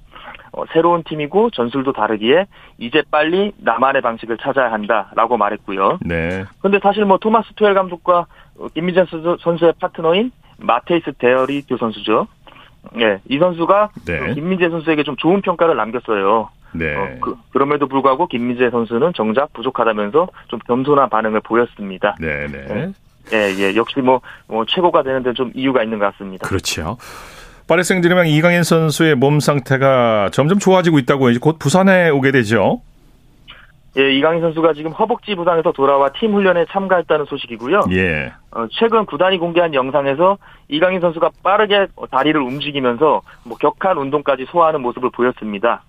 어, 0.53 0.63
새로운 0.73 1.03
팀이고 1.03 1.49
전술도 1.51 1.93
다르기에 1.93 2.45
이제 2.77 3.03
빨리 3.09 3.53
나만의 3.57 4.01
방식을 4.01 4.37
찾아야 4.37 4.71
한다라고 4.71 5.37
말했고요. 5.37 5.99
네. 6.01 6.43
근데 6.61 6.79
사실 6.83 7.05
뭐 7.05 7.17
토마스 7.17 7.53
투엘 7.55 7.73
감독과 7.73 8.25
어, 8.59 8.67
김민재 8.73 9.05
선수- 9.09 9.37
선수의 9.41 9.73
파트너인 9.79 10.31
마테이스 10.59 11.13
데어리 11.17 11.61
두 11.63 11.77
선수죠. 11.77 12.27
예, 12.99 13.19
이 13.29 13.37
선수가 13.39 13.89
네. 14.05 14.19
어, 14.31 14.33
김민재 14.33 14.69
선수에게 14.69 15.03
좀 15.03 15.15
좋은 15.15 15.41
평가를 15.41 15.75
남겼어요. 15.77 16.49
네. 16.73 16.95
어, 16.95 17.17
그, 17.21 17.35
그럼에도 17.51 17.87
불구하고 17.87 18.27
김민재 18.27 18.69
선수는 18.71 19.13
정작 19.13 19.53
부족하다면서 19.53 20.27
좀 20.47 20.59
겸손한 20.67 21.09
반응을 21.09 21.41
보였습니다. 21.41 22.15
네, 22.19 22.47
네. 22.47 22.91
예, 23.33 23.37
예. 23.57 23.75
역시 23.75 23.99
뭐, 24.01 24.19
뭐 24.47 24.65
최고가 24.65 25.03
되는데 25.03 25.33
좀 25.33 25.51
이유가 25.53 25.83
있는 25.83 25.99
것 25.99 26.11
같습니다. 26.13 26.47
그렇죠. 26.47 26.97
파리 27.71 27.85
생제르맹 27.85 28.27
이강인 28.27 28.63
선수의 28.63 29.15
몸 29.15 29.39
상태가 29.39 30.29
점점 30.33 30.59
좋아지고 30.59 30.99
있다고 30.99 31.29
이제 31.29 31.39
곧 31.41 31.57
부산에 31.57 32.09
오게 32.09 32.31
되죠. 32.31 32.81
예, 33.97 34.11
이강인 34.11 34.41
선수가 34.41 34.73
지금 34.73 34.91
허벅지 34.91 35.35
부상에서 35.35 35.71
돌아와 35.71 36.09
팀 36.09 36.33
훈련에 36.33 36.65
참가했다는 36.69 37.27
소식이고요. 37.27 37.83
예. 37.91 38.33
어, 38.51 38.67
최근 38.71 39.05
구단이 39.05 39.37
공개한 39.37 39.73
영상에서 39.73 40.37
이강인 40.67 40.99
선수가 40.99 41.29
빠르게 41.43 41.87
다리를 42.11 42.41
움직이면서 42.41 43.21
뭐 43.45 43.57
격한 43.57 43.97
운동까지 43.97 44.47
소화하는 44.49 44.81
모습을 44.81 45.09
보였습니다. 45.11 45.83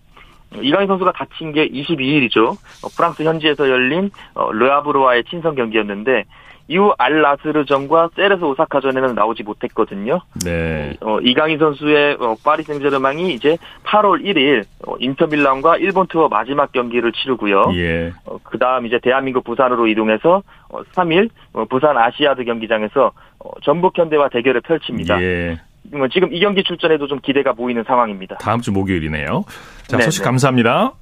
어, 0.54 0.60
이강인 0.62 0.86
선수가 0.86 1.10
다친 1.10 1.50
게 1.50 1.68
22일이죠. 1.68 2.50
어, 2.50 2.88
프랑스 2.96 3.24
현지에서 3.24 3.68
열린 3.68 4.12
어, 4.34 4.52
르아브르와의 4.52 5.24
친선 5.24 5.56
경기였는데 5.56 6.26
이후 6.72 6.94
알라스르전과 6.96 8.10
세레스 8.16 8.42
오사카전에는 8.42 9.14
나오지 9.14 9.42
못했거든요. 9.42 10.20
네. 10.42 10.96
어, 11.02 11.20
이강인 11.20 11.58
선수의 11.58 12.16
어, 12.18 12.34
파리 12.42 12.62
생제르맹이 12.62 13.34
이제 13.34 13.58
8월 13.84 14.24
1일 14.24 14.64
어, 14.86 14.94
인터밀란과 14.98 15.76
일본 15.76 16.06
투어 16.06 16.28
마지막 16.28 16.72
경기를 16.72 17.12
치르고요. 17.12 17.64
예. 17.74 18.12
어, 18.24 18.38
그 18.42 18.58
다음 18.58 18.86
이제 18.86 18.98
대한민국 19.02 19.44
부산으로 19.44 19.86
이동해서 19.86 20.42
어, 20.70 20.82
3일 20.94 21.28
어, 21.52 21.66
부산 21.66 21.98
아시아드 21.98 22.42
경기장에서 22.44 23.12
어, 23.40 23.50
전북현대와 23.62 24.30
대결을 24.30 24.62
펼칩니다. 24.62 25.22
예. 25.22 25.60
뭐 25.92 26.08
지금 26.08 26.32
이 26.32 26.40
경기 26.40 26.64
출전에도 26.64 27.06
좀 27.06 27.18
기대가 27.20 27.52
보이는 27.52 27.84
상황입니다. 27.86 28.36
다음 28.36 28.62
주 28.62 28.72
목요일이네요. 28.72 29.44
자, 29.88 29.98
네, 29.98 30.04
소식 30.04 30.22
네. 30.22 30.24
감사합니다. 30.24 30.92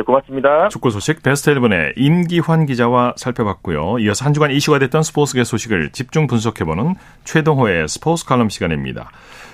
네, 0.00 0.04
고맙습니다. 0.04 0.68
축구 0.68 0.90
소식 0.90 1.22
베스트 1.22 1.54
11의 1.54 1.92
임기환 1.96 2.64
기자와 2.64 3.14
살펴봤고요. 3.16 3.98
이어서 3.98 4.24
한 4.24 4.32
주간 4.32 4.50
이슈가 4.50 4.78
됐던 4.78 5.02
스포츠계 5.02 5.44
소식을 5.44 5.90
집중 5.92 6.26
분석해보는 6.26 6.94
최동호의 7.24 7.86
스포츠 7.86 8.24
칼럼 8.24 8.48
시간입니다. 8.48 9.10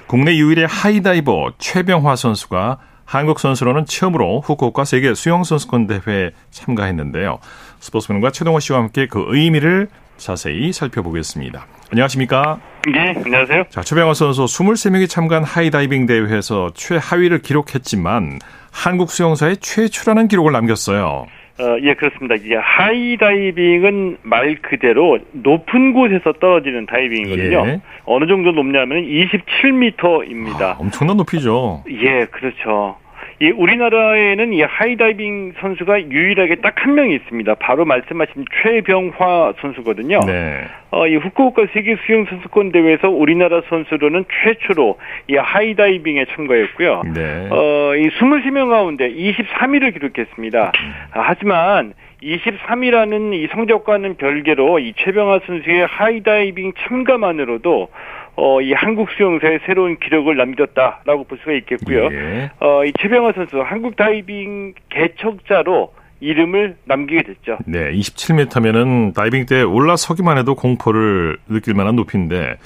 국내 0.06 0.36
유일의 0.36 0.68
하이다이버 0.68 1.54
최병화 1.58 2.14
선수가 2.14 2.78
한국 3.04 3.40
선수로는 3.40 3.86
처음으로 3.86 4.40
후쿠오카 4.40 4.84
세계 4.84 5.14
수영 5.14 5.42
선수권 5.42 5.88
대회에 5.88 6.30
참가했는데요. 6.52 7.40
스포츠 7.80 8.01
평론가 8.01 8.30
최동호 8.30 8.60
씨와 8.60 8.78
함께 8.78 9.08
그 9.08 9.24
의미를 9.26 9.88
자세히 10.16 10.72
살펴보겠습니다. 10.72 11.66
안녕하십니까? 11.92 12.60
네, 12.92 13.14
안녕하세요. 13.16 13.64
자, 13.70 13.80
최병화 13.82 14.14
선수 14.14 14.44
23명이 14.44 15.08
참가한 15.08 15.44
하이다이빙 15.44 16.06
대회에서 16.06 16.70
최하위를 16.74 17.40
기록했지만 17.42 18.38
한국 18.72 19.10
수영사에 19.10 19.58
최초라는 19.58 20.28
기록을 20.28 20.52
남겼어요. 20.52 21.26
어, 21.58 21.78
예, 21.82 21.94
그렇습니다. 21.94 22.34
이게 22.34 22.54
하이 22.56 23.16
다이빙은 23.16 24.18
말 24.22 24.56
그대로 24.60 25.18
높은 25.32 25.94
곳에서 25.94 26.34
떨어지는 26.34 26.84
다이빙이거든요. 26.86 27.66
예. 27.66 27.80
어느 28.04 28.26
정도 28.26 28.52
높냐면 28.52 29.02
27m입니다. 29.04 30.60
아, 30.60 30.76
엄청난 30.78 31.16
높이죠. 31.16 31.82
예, 31.88 32.26
그렇죠. 32.26 32.98
이 33.40 33.50
우리나라에는 33.50 34.52
이 34.52 34.62
하이다이빙 34.62 35.54
선수가 35.60 36.10
유일하게 36.10 36.56
딱 36.56 36.76
한 36.86 36.94
명이 36.94 37.16
있습니다. 37.16 37.54
바로 37.56 37.84
말씀하신 37.84 38.44
최병화 38.62 39.54
선수거든요. 39.60 40.20
네. 40.24 40.60
어, 40.92 41.08
이 41.08 41.16
후쿠오카 41.16 41.66
세계 41.74 41.96
수영 42.06 42.24
선수권 42.26 42.70
대회에서 42.70 43.10
우리나라 43.10 43.60
선수로는 43.68 44.24
최초로 44.30 44.96
이 45.26 45.34
하이다이빙에 45.34 46.26
참가했고요. 46.26 47.02
네. 47.12 47.48
어, 47.50 47.96
이 47.96 48.08
23명 48.10 48.70
가운데 48.70 49.12
23위를 49.12 49.92
기록했습니다. 49.94 50.72
아, 51.12 51.20
하지만 51.26 51.94
23위라는 52.22 53.34
이 53.34 53.48
성적과는 53.48 54.16
별개로 54.16 54.78
이 54.78 54.94
최병화 54.96 55.40
선수의 55.44 55.86
하이다이빙 55.86 56.72
참가만으로도 56.86 57.88
어, 58.36 58.60
이 58.60 58.72
한국 58.72 59.10
수영사의 59.10 59.60
새로운 59.66 59.98
기록을 59.98 60.36
남겼다라고 60.36 61.24
볼 61.24 61.38
수가 61.38 61.52
있겠고요. 61.52 62.08
예. 62.12 62.50
어, 62.60 62.84
이 62.84 62.92
최병하 63.00 63.32
선수 63.32 63.60
한국 63.60 63.96
다이빙 63.96 64.74
개척자로 64.90 65.92
이름을 66.20 66.76
남기게 66.84 67.22
됐죠. 67.22 67.58
네, 67.66 67.92
27m면은 67.92 69.14
다이빙 69.14 69.46
때 69.46 69.62
올라서기만 69.62 70.38
해도 70.38 70.54
공포를 70.54 71.38
느낄 71.48 71.74
만한 71.74 71.96
높이인데 71.96 72.56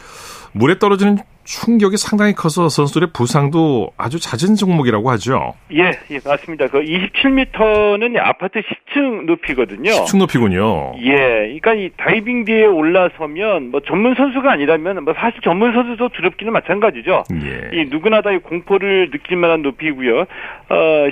물에 0.53 0.79
떨어지는 0.79 1.19
충격이 1.55 1.97
상당히 1.97 2.33
커서 2.33 2.69
선수들의 2.69 3.09
부상도 3.13 3.91
아주 3.97 4.21
잦은 4.21 4.55
종목이라고 4.55 5.11
하죠. 5.11 5.55
예, 5.73 5.91
예, 6.11 6.21
맞습니다. 6.25 6.69
그 6.69 6.81
27m는 6.81 8.17
아파트 8.19 8.61
10층 8.61 9.25
높이거든요. 9.25 9.91
10층 9.91 10.19
높이군요. 10.19 10.93
예, 11.03 11.17
그러니까 11.61 11.75
이 11.75 11.91
다이빙 11.97 12.45
뒤에 12.45 12.67
올라서면 12.67 13.73
뭐 13.73 13.81
전문 13.81 14.15
선수가 14.15 14.51
아니라면 14.51 15.03
뭐 15.05 15.13
사실 15.15 15.41
전문 15.43 15.73
선수도 15.73 16.09
두렵기는 16.11 16.53
마찬가지죠. 16.53 17.25
예. 17.33 17.77
이 17.81 17.85
누구나 17.91 18.23
다 18.23 18.31
이 18.31 18.39
공포를 18.39 19.11
느낄 19.11 19.37
만한 19.39 19.63
높이고요. 19.63 20.21
어, 20.21 20.27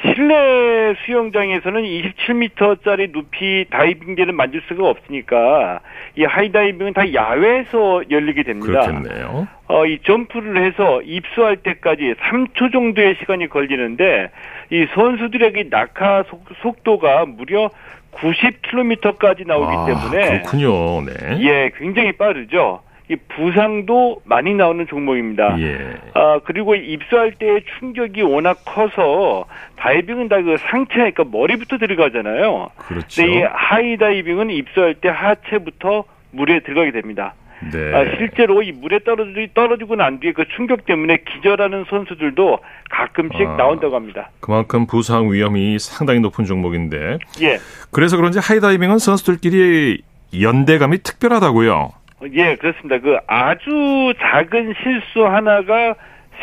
실내 0.04 0.94
수영장에서는 1.04 1.82
27m짜리 1.82 3.10
높이 3.10 3.64
다이빙대를 3.70 4.32
만들 4.32 4.62
수가 4.68 4.88
없으니까 4.88 5.80
이 6.16 6.22
하이다이빙은 6.22 6.92
다 6.92 7.12
야외에서 7.12 8.02
열리게 8.08 8.44
됩니다. 8.44 8.82
그렇겠네요. 8.82 9.48
어, 9.68 9.84
이 9.84 9.98
점프를 10.04 10.64
해서 10.64 11.02
입수할 11.02 11.58
때까지 11.58 12.14
3초 12.14 12.72
정도의 12.72 13.16
시간이 13.20 13.48
걸리는데 13.48 14.30
이 14.70 14.86
선수들에게 14.94 15.68
낙하 15.70 16.24
속, 16.28 16.44
속도가 16.62 17.26
무려 17.26 17.70
90km까지 18.12 19.46
나오기 19.46 19.76
아, 19.76 19.86
때문에 19.86 20.42
그렇군요. 20.42 21.02
네. 21.04 21.38
예, 21.40 21.70
굉장히 21.76 22.12
빠르죠. 22.12 22.80
이 23.10 23.16
부상도 23.28 24.20
많이 24.24 24.52
나오는 24.54 24.86
종목입니다. 24.86 25.56
예. 25.60 25.94
아, 26.14 26.40
그리고 26.44 26.74
입수할 26.74 27.32
때의 27.32 27.62
충격이 27.78 28.20
워낙 28.22 28.58
커서 28.66 29.46
다이빙은 29.76 30.28
다 30.28 30.42
그 30.42 30.56
상체, 30.58 30.94
그러니까 30.94 31.24
머리부터 31.24 31.78
들어가잖아요. 31.78 32.70
그렇죠. 32.76 33.22
근데 33.22 33.38
이 33.38 33.42
하이 33.42 33.96
다이빙은 33.96 34.50
입수할 34.50 34.94
때 34.94 35.08
하체부터 35.08 36.04
물에 36.32 36.60
들어가게 36.60 36.90
됩니다. 36.90 37.34
네. 37.72 37.94
아, 37.94 38.16
실제로 38.16 38.62
이 38.62 38.72
물에 38.72 39.00
떨어지, 39.00 39.48
떨어지고 39.54 39.96
난 39.96 40.20
뒤에 40.20 40.32
그 40.32 40.44
충격 40.56 40.86
때문에 40.86 41.18
기절하는 41.28 41.84
선수들도 41.88 42.58
가끔씩 42.90 43.40
아. 43.40 43.56
나온다고 43.56 43.96
합니다. 43.96 44.30
그만큼 44.40 44.86
부상 44.86 45.32
위험이 45.32 45.78
상당히 45.78 46.20
높은 46.20 46.44
종목인데 46.44 47.18
예. 47.42 47.58
그래서 47.90 48.16
그런지 48.16 48.38
하이다이빙은 48.38 48.98
선수들끼리 48.98 50.02
연대감이 50.40 51.02
특별하다고요. 51.02 51.90
예, 52.34 52.56
그렇습니다. 52.56 52.98
그 52.98 53.16
아주 53.26 54.12
작은 54.20 54.74
실수 54.82 55.26
하나가 55.26 55.94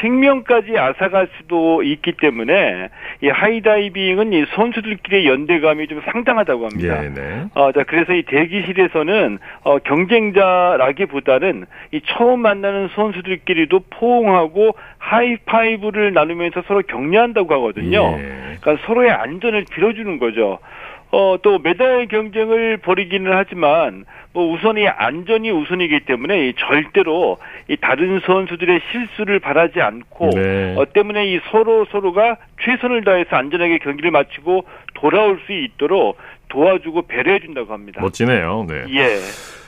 생명까지 0.01 0.77
앗아갈 0.77 1.27
수도 1.38 1.84
있기 1.84 2.13
때문에 2.13 2.89
이 3.21 3.27
하이다이빙은 3.29 4.34
이 4.34 4.45
선수들끼리의 4.55 5.27
연대감이 5.27 5.88
좀 5.88 6.01
상당하다고 6.12 6.65
합니다. 6.65 7.03
예, 7.03 7.10
네. 7.10 7.45
어, 7.53 7.71
자, 7.71 7.84
그래서 7.84 8.13
이 8.13 8.23
대기실에서는, 8.23 9.39
어, 9.63 9.79
경쟁자라기보다는 9.79 11.65
이 11.91 12.01
처음 12.05 12.41
만나는 12.41 12.89
선수들끼리도 12.95 13.81
포옹하고 13.89 14.75
하이파이브를 14.97 16.13
나누면서 16.13 16.63
서로 16.67 16.81
격려한다고 16.81 17.53
하거든요. 17.55 18.17
예. 18.17 18.58
그러니까 18.60 18.86
서로의 18.86 19.12
안전을 19.12 19.65
빌어주는 19.71 20.19
거죠. 20.19 20.60
어, 21.11 21.37
또 21.41 21.59
메달 21.59 22.07
경쟁을 22.07 22.77
벌이기는 22.77 23.31
하지만 23.31 24.05
뭐 24.33 24.51
우선이 24.53 24.87
안전이 24.87 25.49
우선이기 25.49 26.01
때문에 26.01 26.49
이 26.49 26.53
절대로 26.57 27.37
이 27.69 27.77
다른 27.77 28.19
선수들의 28.25 28.81
실수를 28.91 29.39
바라지 29.39 29.81
않고 29.81 30.31
네. 30.31 30.75
어, 30.77 30.85
때문에 30.91 31.25
이 31.27 31.39
서로 31.51 31.85
서로가 31.85 32.37
최선을 32.61 33.05
다해서 33.05 33.35
안전하게 33.35 33.77
경기를 33.77 34.11
마치고 34.11 34.65
돌아올 34.95 35.39
수 35.45 35.53
있도록 35.53 36.17
도와주고 36.49 37.03
배려해 37.03 37.39
준다고 37.39 37.71
합니다. 37.73 38.01
멋지네요. 38.01 38.65
네. 38.67 38.83
예. 38.89 39.19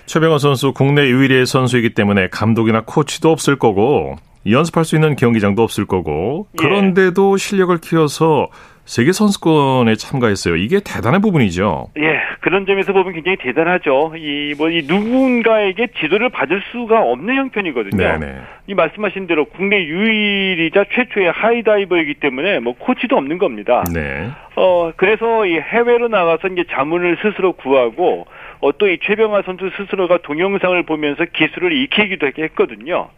최병호 0.08 0.38
선수 0.38 0.72
국내 0.72 1.08
유일의 1.08 1.46
선수이기 1.46 1.90
때문에 1.90 2.30
감독이나 2.30 2.84
코치도 2.86 3.30
없을 3.30 3.58
거고 3.60 4.16
연습할 4.50 4.86
수 4.86 4.96
있는 4.96 5.18
경기장도 5.18 5.62
없을 5.62 5.86
거고 5.86 6.48
예. 6.54 6.64
그런데도 6.64 7.36
실력을 7.36 7.78
키워서 7.78 8.48
세계 8.86 9.12
선수권에 9.12 9.96
참가했어요. 9.96 10.56
이게 10.56 10.80
대단한 10.80 11.20
부분이죠. 11.20 11.90
예, 11.98 12.22
그런 12.40 12.66
점에서 12.66 12.94
보면 12.94 13.12
굉장히 13.12 13.36
대단하죠. 13.36 14.14
이, 14.16 14.56
뭐, 14.58 14.70
이 14.70 14.84
누군가에게 14.88 15.88
지도를 16.00 16.30
받을 16.30 16.64
수가 16.72 17.02
없는 17.02 17.36
형편이거든요. 17.36 17.98
네네. 17.98 18.36
이 18.68 18.74
말씀하신 18.74 19.28
대로 19.28 19.44
국내 19.44 19.84
유일이자 19.84 20.86
최초의 20.94 21.34
하이다이버이기 21.34 22.14
때문에 22.22 22.60
뭐 22.60 22.76
코치도 22.80 23.18
없는 23.18 23.40
겁니다. 23.40 23.84
네. 23.94 24.30
어, 24.56 24.94
그래서 24.96 25.46
이 25.46 25.60
해외로 25.60 26.08
나가서 26.08 26.48
이제 26.48 26.64
자문을 26.72 27.18
스스로 27.22 27.52
구하고 27.52 28.26
어, 28.60 28.78
또이 28.78 29.00
최병화 29.04 29.44
선수 29.44 29.70
스스로가 29.78 30.20
동영상을 30.20 30.82
보면서 30.84 31.26
기술을 31.26 31.72
익히기도 31.74 32.32
했거든요. 32.38 33.10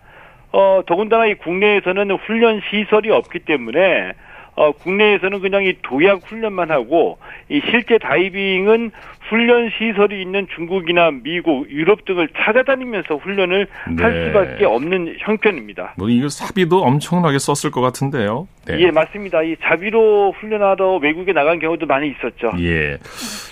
어, 0.51 0.81
더군다나 0.85 1.27
이 1.27 1.35
국내에서는 1.35 2.11
훈련 2.11 2.61
시설이 2.69 3.11
없기 3.11 3.39
때문에 3.39 4.13
어, 4.55 4.71
국내에서는 4.73 5.39
그냥 5.39 5.63
이 5.63 5.75
도약 5.81 6.21
훈련만 6.25 6.71
하고 6.71 7.17
이 7.47 7.61
실제 7.69 7.97
다이빙은 7.97 8.91
훈련 9.29 9.69
시설이 9.77 10.21
있는 10.21 10.47
중국이나 10.55 11.11
미국, 11.11 11.69
유럽 11.69 12.03
등을 12.05 12.27
찾아다니면서 12.35 13.15
훈련을 13.17 13.67
할 13.99 14.13
네. 14.13 14.25
수밖에 14.27 14.65
없는 14.65 15.15
형편입니다. 15.19 15.93
뭐 15.97 16.09
이거 16.09 16.27
사비도 16.29 16.81
엄청나게 16.81 17.37
썼을 17.39 17.71
것 17.71 17.81
같은데요. 17.81 18.47
네. 18.65 18.79
예, 18.81 18.91
맞습니다. 18.91 19.41
이 19.43 19.55
자비로 19.63 20.33
훈련하러 20.39 20.97
외국에 20.97 21.33
나간 21.33 21.59
경우도 21.59 21.85
많이 21.85 22.09
있었죠. 22.09 22.51
예. 22.59 22.97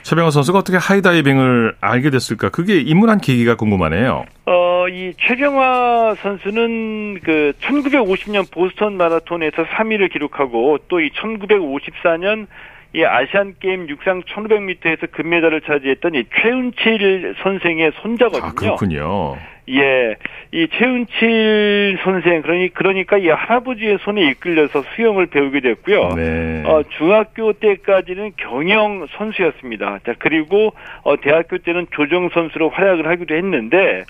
최병호 0.03 0.29
선수가 0.31 0.59
어떻게 0.59 0.77
하이다이빙을 0.77 1.75
알게 1.81 2.09
됐을까? 2.09 2.49
그게 2.49 2.79
입문한 2.79 3.19
계기가 3.19 3.55
궁금하네요. 3.55 4.25
어, 4.45 4.87
이 4.89 5.13
최병화 5.19 6.15
선수는 6.21 7.19
그 7.23 7.53
1950년 7.61 8.49
보스턴 8.51 8.97
마라톤에서 8.97 9.63
3위를 9.65 10.11
기록하고 10.11 10.77
또 10.87 10.97
이 10.99 11.09
1954년 11.11 12.47
이 12.93 13.03
아시안 13.03 13.55
게임 13.59 13.87
육상 13.89 14.23
1500m에서 14.23 15.11
금메달을 15.11 15.61
차지했던 15.61 16.15
이 16.15 16.23
최은칠 16.35 17.35
선생의 17.43 17.91
손자거든요. 18.01 18.47
아, 18.47 18.53
그렇군요. 18.53 19.37
예, 19.69 20.15
이 20.53 20.67
최은칠 20.71 21.99
선생 22.01 22.41
그러니 22.41 22.69
그러니까 22.73 23.17
이 23.17 23.27
할아버지의 23.27 23.97
손에 24.01 24.21
이끌려서 24.29 24.81
수영을 24.95 25.25
배우게 25.25 25.59
됐고요. 25.59 26.09
네. 26.15 26.63
어, 26.65 26.83
중학교 26.97 27.51
때까지는 27.53 28.31
경영 28.37 29.05
선수였습니다. 29.17 29.99
자, 30.05 30.13
그리고 30.17 30.73
어, 31.03 31.17
대학교 31.17 31.57
때는 31.57 31.87
조정 31.91 32.29
선수로 32.29 32.69
활약을 32.69 33.07
하기도 33.07 33.35
했는데 33.35 34.05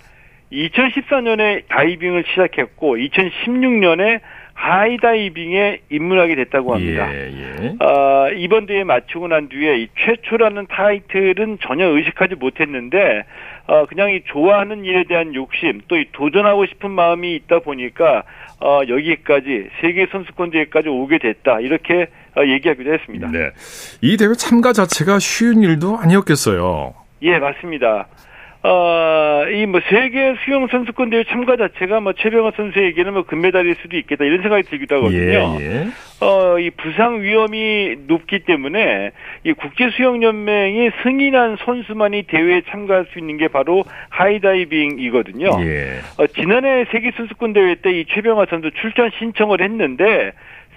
2014년에 0.52 1.64
다이빙을 1.68 2.24
시작했고 2.28 2.96
2016년에 2.98 4.22
하이다이빙에 4.58 5.82
입문하게 5.92 6.36
됐다고 6.36 6.74
합니다. 6.74 7.08
예, 7.14 7.32
예. 7.32 7.76
아, 7.80 8.30
이번 8.36 8.66
대회 8.66 8.84
마치고 8.84 9.28
난 9.28 9.50
뒤에 9.50 9.78
이 9.84 9.88
최초라는 10.00 10.66
타이틀은 10.68 11.60
전혀 11.62 11.86
의식하지 11.88 12.36
못했는데 12.36 13.24
어, 13.68 13.86
그냥 13.86 14.12
이 14.12 14.22
좋아하는 14.26 14.84
일에 14.84 15.04
대한 15.08 15.36
욕심 15.36 15.82
또 15.88 15.98
이 15.98 16.06
도전하고 16.12 16.66
싶은 16.66 16.90
마음이 16.92 17.36
있다 17.36 17.60
보니까 17.60 18.24
어, 18.60 18.82
여기까지 18.88 19.70
세계 19.82 20.08
선수권 20.12 20.50
대회까지 20.50 20.90
오게 20.90 21.20
됐다 21.20 21.60
이렇게 21.60 22.08
어, 22.36 22.44
얘기하기도 22.46 22.92
했습니다. 22.92 23.30
네. 23.32 23.52
이 24.02 24.18
대회 24.18 24.34
참가 24.34 24.74
자체가 24.74 25.20
쉬운 25.20 25.62
일도 25.62 25.98
아니었겠어요. 25.98 26.94
예, 27.22 27.38
맞습니다. 27.40 28.08
어, 28.70 29.46
이뭐 29.50 29.80
세계 29.90 30.36
수영 30.44 30.68
선수권 30.68 31.10
대회 31.10 31.24
참가 31.24 31.56
자체가 31.56 32.02
뭐 32.02 32.12
최병호 32.14 32.52
선수에게는 32.58 33.14
뭐 33.14 33.24
금메달일 33.24 33.76
수도 33.82 33.96
있겠다 33.98 34.26
이런 34.26 34.42
생각이 34.42 34.64
들기도 34.64 34.98
하거든요. 34.98 35.58
예, 35.60 35.60
예. 35.62 35.88
어, 36.20 36.60
이 36.60 36.70
부상 36.72 37.22
위험이 37.22 37.96
높기 38.08 38.40
때문에 38.40 39.12
이 39.46 39.54
국제 39.54 39.90
수영 39.92 40.22
연맹이 40.22 40.90
승인한 41.04 41.58
선수만이 41.64 42.24
대회에 42.24 42.62
참가할 42.70 43.06
수 43.14 43.20
있는 43.20 43.38
게 43.38 43.48
바로 43.48 43.84
하이다이빙이거든요. 44.10 45.50
예. 45.62 46.00
어, 46.18 46.28
지난해 46.28 46.86
세계 46.92 47.12
선수권 47.12 47.54
대회 47.54 47.76
때 47.76 47.88
이 47.98 48.06
최병화 48.10 48.46
선수 48.50 48.70
출전 48.72 49.10
신청을 49.18 49.62
했는데 49.62 50.34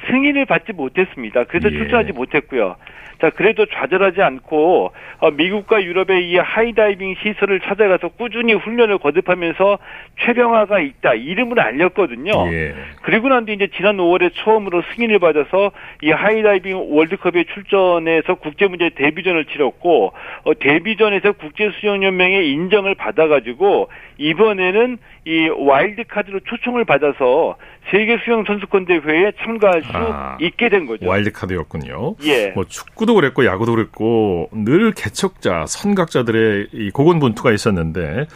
승인을 0.09 0.47
받지 0.47 0.73
못했습니다. 0.73 1.45
그래서 1.45 1.71
예. 1.73 1.77
출전하지 1.77 2.13
못했고요. 2.13 2.77
자, 3.21 3.31
그래도 3.31 3.67
좌절하지 3.67 4.23
않고 4.23 4.93
어, 5.19 5.31
미국과 5.33 5.83
유럽의 5.83 6.31
이 6.31 6.37
하이다이빙 6.37 7.17
시설을 7.23 7.61
찾아가서 7.61 8.09
꾸준히 8.09 8.55
훈련을 8.55 8.99
거듭하면서 8.99 9.79
최병화가 10.21 10.81
있다 10.81 11.15
이름을 11.15 11.61
알렸거든요. 11.61 12.33
예. 12.53 12.75
그리고 13.03 13.29
난 13.29 13.45
뒤 13.45 13.53
이제 13.55 13.69
지난 13.77 13.97
5월에 13.97 14.33
처음으로 14.35 14.83
승인을 14.95 15.19
받아서 15.19 15.73
이 16.03 16.11
하이다이빙 16.11 16.97
월드컵에 16.97 17.45
출전해서 17.55 18.35
국제무대 18.37 18.91
데뷔전을 18.97 19.47
치렀고 19.47 20.13
어, 20.45 20.55
데뷔전에서 20.59 21.33
국제수영연맹의 21.33 22.51
인정을 22.51 22.95
받아가지고 22.95 23.89
이번에는 24.19 24.99
이 25.27 25.49
와일드 25.49 26.05
카드로 26.09 26.41
초청을 26.41 26.85
받아서 26.85 27.57
세계 27.91 28.19
수영 28.25 28.45
선수권 28.45 28.85
대회에 28.87 29.33
참가할 29.43 29.83
아, 29.93 30.37
있게 30.41 30.69
된 30.69 30.87
거죠. 30.87 31.07
와일드카드였군요. 31.09 32.17
예. 32.25 32.49
뭐 32.51 32.65
축구 32.65 33.07
도 33.11 33.15
그랬고 33.15 33.45
야구도 33.45 33.73
그랬고 33.73 34.49
늘 34.53 34.93
개척자, 34.93 35.65
선각자들의 35.67 36.69
이 36.73 36.91
고군분투가 36.93 37.51
있었는데 37.51 38.27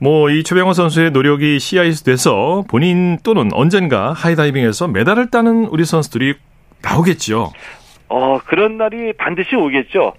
뭐 0.00 0.30
이 0.30 0.42
최병호 0.42 0.72
선수의 0.72 1.10
노력이 1.10 1.58
씨앗이 1.58 1.92
돼서 2.04 2.64
본인 2.68 3.18
또는 3.22 3.50
언젠가 3.52 4.12
하이다이빙에서 4.12 4.88
메달을 4.88 5.30
따는 5.30 5.66
우리 5.66 5.84
선수들이 5.84 6.34
나오겠지요. 6.82 7.52
어, 8.08 8.38
그런 8.46 8.78
날이 8.78 9.12
반드시 9.18 9.54
오겠죠. 9.54 10.14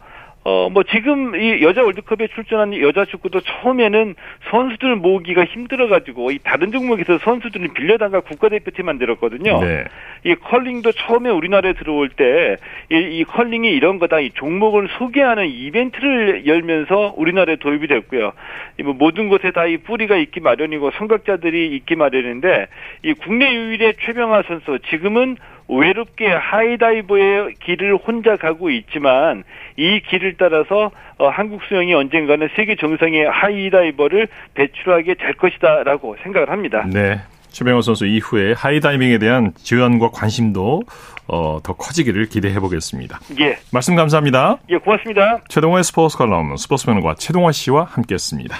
어, 0.49 0.69
뭐 0.69 0.83
지금 0.83 1.36
이 1.36 1.62
여자 1.62 1.83
월드컵에 1.83 2.27
출전한 2.33 2.73
여자 2.79 3.03
축구도 3.03 3.41
처음에는 3.41 4.15
선수들 4.49 4.95
모으기가 4.95 5.43
힘들어가지고 5.43 6.31
이 6.31 6.39
다른 6.41 6.71
종목에서 6.71 7.17
선수들을 7.17 7.67
빌려다가 7.73 8.21
국가대표팀 8.21 8.86
만들었거든요. 8.86 9.60
네. 9.60 9.83
이 10.23 10.36
컬링도 10.36 10.93
처음에 10.93 11.29
우리나라에 11.31 11.73
들어올 11.73 12.07
때이 12.07 13.25
컬링이 13.25 13.69
이런 13.69 13.99
거다 13.99 14.21
이 14.21 14.29
종목을 14.36 14.88
소개하는 14.97 15.49
이벤트를 15.49 16.45
열면서 16.47 17.13
우리나라에 17.17 17.57
도입이 17.57 17.88
됐고요. 17.88 18.31
이 18.79 18.83
뭐 18.83 18.93
모든 18.93 19.27
곳에 19.27 19.51
다 19.51 19.65
이 19.67 19.75
뿌리가 19.75 20.15
있기 20.15 20.39
마련이고 20.39 20.91
선각자들이 20.91 21.75
있기 21.75 21.97
마련인데 21.97 22.67
이 23.03 23.13
국내 23.15 23.53
유일의 23.53 23.95
최병하 23.99 24.43
선수 24.43 24.79
지금은 24.89 25.36
외롭게 25.67 26.27
하이다이버의 26.27 27.56
길을 27.60 27.97
혼자 27.97 28.36
가고 28.36 28.69
있지만 28.69 29.43
이 29.75 29.99
길을 29.99 30.36
따라서 30.38 30.91
어, 31.17 31.30
한국 31.30 31.62
수영이 31.63 31.93
언젠가는 31.93 32.47
세계 32.56 32.75
정상의 32.75 33.30
하이다이버를 33.30 34.27
배출하게 34.53 35.15
될 35.15 35.34
것이다라고 35.34 36.15
생각을 36.23 36.49
합니다. 36.49 36.86
네. 36.91 37.19
최병호 37.49 37.82
선수 37.82 38.06
이후에 38.06 38.53
하이다이빙에 38.53 39.17
대한 39.17 39.51
지원과 39.56 40.12
관심도 40.12 40.84
어, 41.27 41.60
더 41.63 41.73
커지기를 41.73 42.27
기대해 42.27 42.60
보겠습니다. 42.60 43.19
예. 43.39 43.58
말씀 43.73 43.95
감사합니다. 43.95 44.58
예, 44.69 44.77
고맙습니다. 44.77 45.41
최동호의 45.49 45.84
스포츠 45.84 46.17
칼럼 46.17 46.56
스포츠맨과 46.56 47.15
최동화 47.15 47.51
씨와 47.51 47.86
함께했습니다. 47.86 48.56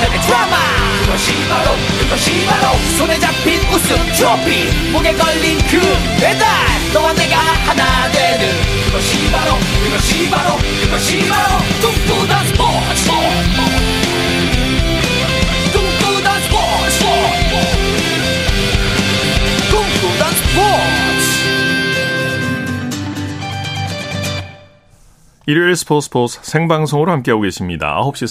한편의 0.00 0.20
드라마. 0.22 0.56
그것이 1.02 1.32
바로 1.48 1.76
그것이 2.00 2.46
바로 2.46 2.78
손에 2.96 3.18
잡힌 3.18 3.60
우승 3.70 3.96
트로피. 4.14 4.90
목에 4.92 5.12
걸린 5.14 5.58
그 5.68 5.80
배달. 6.18 6.48
너와 6.92 7.12
내가 7.12 7.36
하나 7.36 8.10
되는 8.10 8.48
그것이 8.86 9.30
바로 9.30 9.58
그것이 9.84 10.30
바로 10.30 10.56
그것이 10.56 11.28
바로 11.28 11.58
꿈꾸던 11.80 12.46
스포츠. 12.46 13.40
일요일 25.46 25.74
스포츠 25.74 26.04
스포츠 26.04 26.38
생방송으로 26.42 27.10
함께하고 27.10 27.42
계십니다. 27.42 28.00
9시 28.00 28.28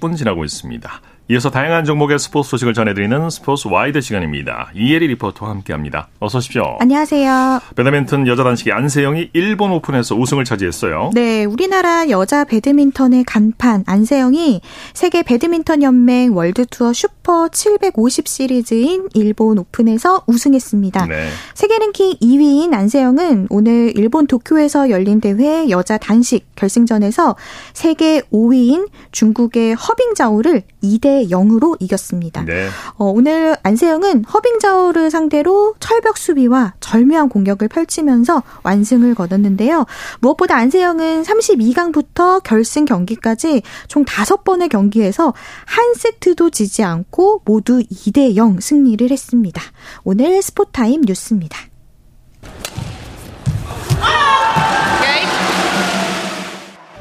46분 0.00 0.16
지나고 0.16 0.42
있습니다. 0.42 1.02
이어서 1.28 1.50
다양한 1.50 1.84
종목의 1.84 2.18
스포츠 2.18 2.50
소식을 2.50 2.74
전해드리는 2.74 3.30
스포츠 3.30 3.68
와이드 3.68 4.00
시간입니다. 4.00 4.70
이혜리 4.74 5.06
리포터와 5.06 5.52
함께합니다. 5.52 6.08
어서 6.18 6.38
오십시오. 6.38 6.76
안녕하세요. 6.80 7.60
배드민턴 7.76 8.26
여자 8.26 8.42
단식의 8.42 8.72
안세영이 8.72 9.30
일본 9.32 9.70
오픈에서 9.70 10.16
우승을 10.16 10.44
차지했어요. 10.44 11.12
네, 11.14 11.44
우리나라 11.44 12.10
여자 12.10 12.44
배드민턴의 12.44 13.22
간판 13.24 13.84
안세영이 13.86 14.62
세계 14.94 15.22
배드민턴 15.22 15.84
연맹 15.84 16.36
월드 16.36 16.66
투어 16.66 16.92
슈퍼 16.92 17.12
750 17.22 18.26
시리즈인 18.26 19.08
일본 19.14 19.58
오픈에서 19.58 20.24
우승했습니다. 20.26 21.06
네. 21.06 21.28
세계 21.54 21.78
랭킹 21.78 22.18
2위인 22.20 22.74
안세영은 22.74 23.46
오늘 23.50 23.92
일본 23.96 24.26
도쿄에서 24.26 24.90
열린 24.90 25.20
대회 25.20 25.68
여자 25.70 25.98
단식 25.98 26.44
결승전에서 26.56 27.36
세계 27.74 28.20
5위인 28.32 28.88
중국의 29.12 29.74
허빙자오를 29.74 30.62
2대 30.82 31.30
0으로 31.30 31.76
이겼습니다. 31.80 32.44
네. 32.44 32.68
어, 32.96 33.04
오늘 33.04 33.56
안세영은 33.62 34.24
허빙자오를 34.24 35.10
상대로 35.10 35.74
철벽 35.78 36.18
수비와 36.18 36.74
절묘한 36.80 37.28
공격을 37.28 37.68
펼치면서 37.68 38.42
완승을 38.64 39.14
거뒀는데요. 39.14 39.86
무엇보다 40.20 40.56
안세영은 40.56 41.22
32강부터 41.22 42.42
결승 42.42 42.84
경기까지 42.84 43.62
총 43.86 44.04
5번의 44.04 44.68
경기에서 44.68 45.32
한 45.64 45.94
세트도 45.94 46.50
지지 46.50 46.82
않고 46.82 47.11
모두 47.44 47.82
2대 47.82 48.36
0 48.36 48.60
승리를 48.60 49.10
했습니다. 49.10 49.62
오늘 50.04 50.40
스포타임 50.42 51.02
뉴스입니다. 51.02 51.58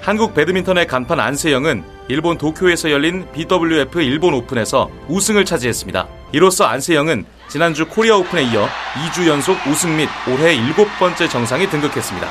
한국 0.02 0.34
배드민턴의 0.34 0.88
간판 0.88 1.19
안세영은 1.19 1.84
일본 2.08 2.38
도쿄에서 2.38 2.89
열린 2.89 3.26
BWF 3.32 4.02
일본 4.02 4.34
오픈에서 4.34 4.89
우승을 5.08 5.45
차지했습니다. 5.45 6.08
이로써 6.32 6.65
안세영은 6.65 7.24
지난주 7.47 7.88
코리아 7.88 8.17
오픈에 8.17 8.43
이어 8.43 8.67
2주 9.12 9.28
연속 9.28 9.56
우승 9.67 9.95
및 9.95 10.10
올해 10.28 10.56
일곱 10.56 10.88
번째 10.97 11.30
정상에 11.30 11.69
등극했습니다. 11.69 12.28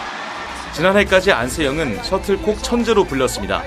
지난해까지 0.73 1.31
안세영은 1.31 2.03
셔틀콕 2.03 2.63
천재로 2.63 3.05
불렸습니다. 3.05 3.63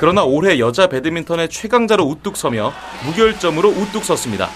그러나 0.00 0.24
올해 0.24 0.58
여자 0.58 0.86
배드민턴의 0.86 1.50
최강자로 1.50 2.02
우뚝 2.04 2.34
서며 2.34 2.72
무결점으로 3.04 3.68
우뚝 3.68 4.02
섰습니다. 4.02 4.48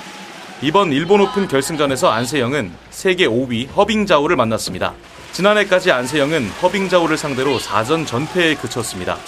이번 0.63 0.91
일본 0.91 1.21
오픈 1.21 1.49
결승전에서 1.49 2.09
안세영은 2.09 2.73
세계 2.89 3.27
5위 3.29 3.69
허빙자오를 3.77 4.37
만났습니다. 4.37 4.95
지난해까지 5.33 5.93
안세영은 5.93 6.49
허빙자오를 6.63 7.19
상대로 7.19 7.59
4전 7.59 8.07
전패에 8.07 8.55
그쳤습니다. 8.55 9.19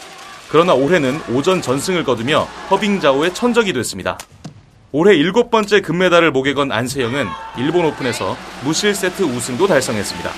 그러나 0.49 0.73
올해는 0.73 1.21
5전 1.25 1.63
전승을 1.63 2.05
거두며 2.05 2.49
허빙자오의 2.71 3.35
천적이 3.35 3.75
됐습니다. 3.75 4.17
올해 4.93 5.15
일곱 5.15 5.51
번째 5.51 5.83
금메달을 5.83 6.31
목에 6.31 6.55
건 6.55 6.73
안세영은 6.73 7.27
일본 7.59 7.85
오픈에서 7.85 8.39
무실 8.65 8.95
세트 8.95 9.23
우승도 9.23 9.67
달성했습니다. 9.67 10.31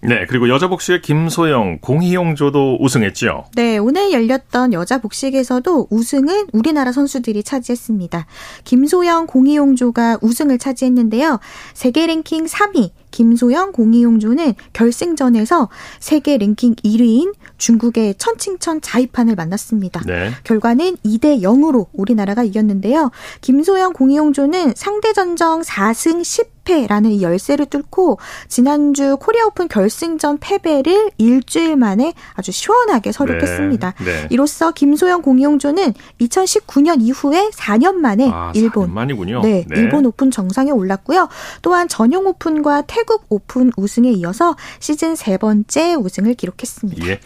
네, 0.00 0.26
그리고 0.28 0.48
여자 0.48 0.68
복식의 0.68 1.02
김소영, 1.02 1.78
공희용조도 1.80 2.78
우승했죠. 2.80 3.46
네, 3.54 3.78
오늘 3.78 4.12
열렸던 4.12 4.72
여자 4.72 4.98
복식에서도 4.98 5.88
우승은 5.90 6.46
우리나라 6.52 6.92
선수들이 6.92 7.42
차지했습니다. 7.42 8.26
김소영, 8.62 9.26
공이용조가 9.26 10.18
우승을 10.22 10.58
차지했는데요. 10.58 11.40
세계 11.74 12.06
랭킹 12.06 12.46
3위 12.46 12.90
김소영, 13.10 13.72
공희용 13.72 14.25
조는 14.25 14.54
결승전에서 14.72 15.68
세계 15.98 16.36
랭킹 16.36 16.76
1위인 16.76 17.34
중국의 17.56 18.14
천칭천 18.18 18.80
자이판을 18.80 19.34
만났습니다. 19.34 20.02
네. 20.06 20.30
결과는 20.44 20.96
2대 21.04 21.42
0으로 21.42 21.86
우리나라가 21.92 22.44
이겼는데요. 22.44 23.10
김소영, 23.40 23.94
공희용 23.94 24.46
조는 24.46 24.74
상대전적 24.76 25.62
4승 25.62 26.22
10 26.22 26.57
패라는 26.68 27.10
이 27.12 27.22
열세를 27.22 27.66
뚫고 27.66 28.18
지난주 28.46 29.16
코리아 29.18 29.46
오픈 29.46 29.68
결승전 29.68 30.36
패배를 30.38 31.10
일주일 31.16 31.76
만에 31.76 32.12
아주 32.34 32.52
시원하게 32.52 33.10
설욕했습니다. 33.12 33.94
네, 33.98 34.04
네. 34.04 34.26
이로써 34.28 34.70
김소영, 34.72 35.22
공희용 35.22 35.69
조는 35.69 35.94
2019년 36.20 37.00
이후에 37.00 37.48
4년 37.50 37.94
만에 37.94 38.30
아, 38.30 38.52
일본 38.54 38.90
4년 38.90 38.92
만이군요. 38.92 39.40
네, 39.40 39.64
네. 39.66 39.80
일본 39.80 40.04
오픈 40.04 40.30
정상에 40.30 40.70
올랐고요. 40.70 41.28
또한 41.62 41.88
전용 41.88 42.26
오픈과 42.26 42.82
태국 42.82 43.24
오픈 43.30 43.72
우승에 43.78 44.10
이어서 44.10 44.54
시즌 44.78 45.16
세 45.16 45.38
번째 45.38 45.94
우승을 45.94 46.34
기록했습니다. 46.34 47.06
예. 47.08 47.20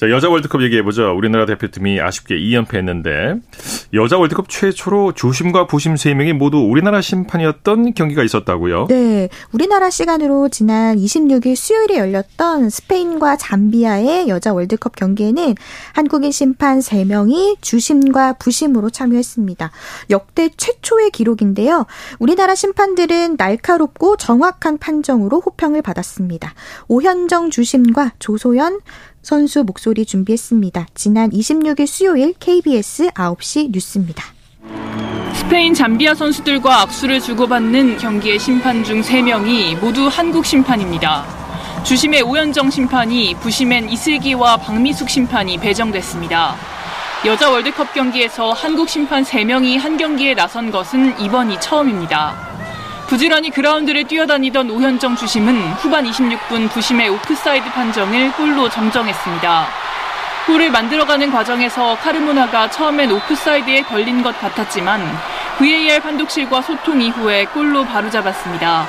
자, 0.00 0.08
여자 0.08 0.30
월드컵 0.30 0.62
얘기해보죠. 0.62 1.14
우리나라 1.14 1.44
대표팀이 1.44 2.00
아쉽게 2.00 2.34
2연패 2.34 2.74
했는데, 2.76 3.34
여자 3.92 4.16
월드컵 4.16 4.48
최초로 4.48 5.12
주심과 5.12 5.66
부심 5.66 5.94
3명이 5.94 6.32
모두 6.32 6.56
우리나라 6.56 7.02
심판이었던 7.02 7.92
경기가 7.92 8.22
있었다고요? 8.22 8.86
네, 8.88 9.28
우리나라 9.52 9.90
시간으로 9.90 10.48
지난 10.48 10.96
26일 10.96 11.54
수요일에 11.54 11.98
열렸던 11.98 12.70
스페인과 12.70 13.36
잠비아의 13.36 14.30
여자 14.30 14.54
월드컵 14.54 14.96
경기에는 14.96 15.54
한국인 15.92 16.32
심판 16.32 16.78
3명이 16.78 17.60
주심과 17.60 18.34
부심으로 18.38 18.88
참여했습니다. 18.88 19.70
역대 20.08 20.48
최초의 20.56 21.10
기록인데요. 21.10 21.84
우리나라 22.18 22.54
심판들은 22.54 23.34
날카롭고 23.36 24.16
정확한 24.16 24.78
판정으로 24.78 25.40
호평을 25.40 25.82
받았습니다. 25.82 26.54
오현정 26.88 27.50
주심과 27.50 28.12
조소연 28.18 28.80
선수 29.22 29.64
목소리 29.64 30.06
준비했습니다. 30.06 30.86
지난 30.94 31.30
26일 31.30 31.86
수요일 31.86 32.34
KBS 32.38 33.10
9시 33.10 33.70
뉴스입니다. 33.70 34.24
스페인 35.34 35.74
잠비아 35.74 36.14
선수들과 36.14 36.82
악수를 36.82 37.20
주고받는 37.20 37.98
경기의 37.98 38.38
심판 38.38 38.82
중 38.82 39.02
3명이 39.02 39.78
모두 39.78 40.08
한국 40.08 40.46
심판입니다. 40.46 41.24
주심의 41.84 42.22
오현정 42.22 42.70
심판이 42.70 43.34
부심엔 43.40 43.88
이슬기와 43.90 44.56
박미숙 44.58 45.08
심판이 45.08 45.58
배정됐습니다. 45.58 46.56
여자 47.26 47.50
월드컵 47.50 47.92
경기에서 47.92 48.52
한국 48.52 48.88
심판 48.88 49.22
3명이 49.22 49.78
한 49.78 49.96
경기에 49.96 50.34
나선 50.34 50.70
것은 50.70 51.20
이번이 51.20 51.60
처음입니다. 51.60 52.49
부지런히 53.10 53.50
그라운드를 53.50 54.04
뛰어다니던 54.04 54.70
오현정 54.70 55.16
주심은 55.16 55.72
후반 55.72 56.04
26분 56.08 56.70
부심의 56.70 57.08
오프사이드 57.08 57.68
판정을 57.72 58.30
골로 58.34 58.68
정정했습니다. 58.70 59.66
골을 60.46 60.70
만들어가는 60.70 61.32
과정에서 61.32 61.96
카르모나가 61.96 62.70
처음엔 62.70 63.10
오프사이드에 63.10 63.82
걸린 63.82 64.22
것 64.22 64.38
같았지만 64.40 65.02
VAR 65.58 65.98
판독실과 66.00 66.62
소통 66.62 67.02
이후에 67.02 67.46
골로 67.46 67.84
바로잡았습니다. 67.84 68.86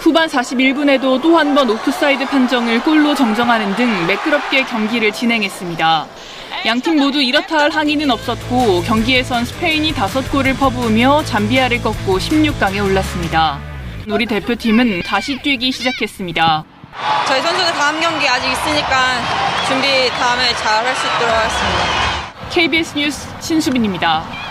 후반 0.00 0.28
41분에도 0.28 1.20
또 1.22 1.36
한 1.38 1.54
번 1.54 1.70
오프사이드 1.70 2.26
판정을 2.26 2.82
골로 2.82 3.14
정정하는 3.14 3.74
등 3.74 4.06
매끄럽게 4.06 4.64
경기를 4.64 5.12
진행했습니다. 5.12 6.06
양팀 6.64 6.98
모두 6.98 7.20
이렇다 7.22 7.58
할 7.58 7.70
항의는 7.70 8.10
없었고 8.10 8.82
경기에선 8.82 9.44
스페인이 9.44 9.92
다섯 9.92 10.30
골을 10.32 10.54
퍼부으며 10.54 11.22
잠비아를 11.24 11.82
꺾고 11.82 12.18
16강에 12.18 12.84
올랐습니다. 12.84 13.60
우리 14.08 14.26
대표팀은 14.26 15.02
다시 15.02 15.40
뛰기 15.42 15.70
시작했습니다. 15.72 16.64
저희 17.26 17.42
선수들 17.42 17.72
다음 17.72 18.00
경기 18.00 18.28
아직 18.28 18.50
있으니까 18.50 19.20
준비 19.68 20.08
다음에 20.18 20.48
잘 20.54 20.84
할 20.86 20.94
수 20.96 21.06
있도록 21.06 21.34
하겠습니다. 21.34 22.48
KBS 22.50 22.94
뉴스 22.98 23.28
신수빈입니다. 23.40 24.45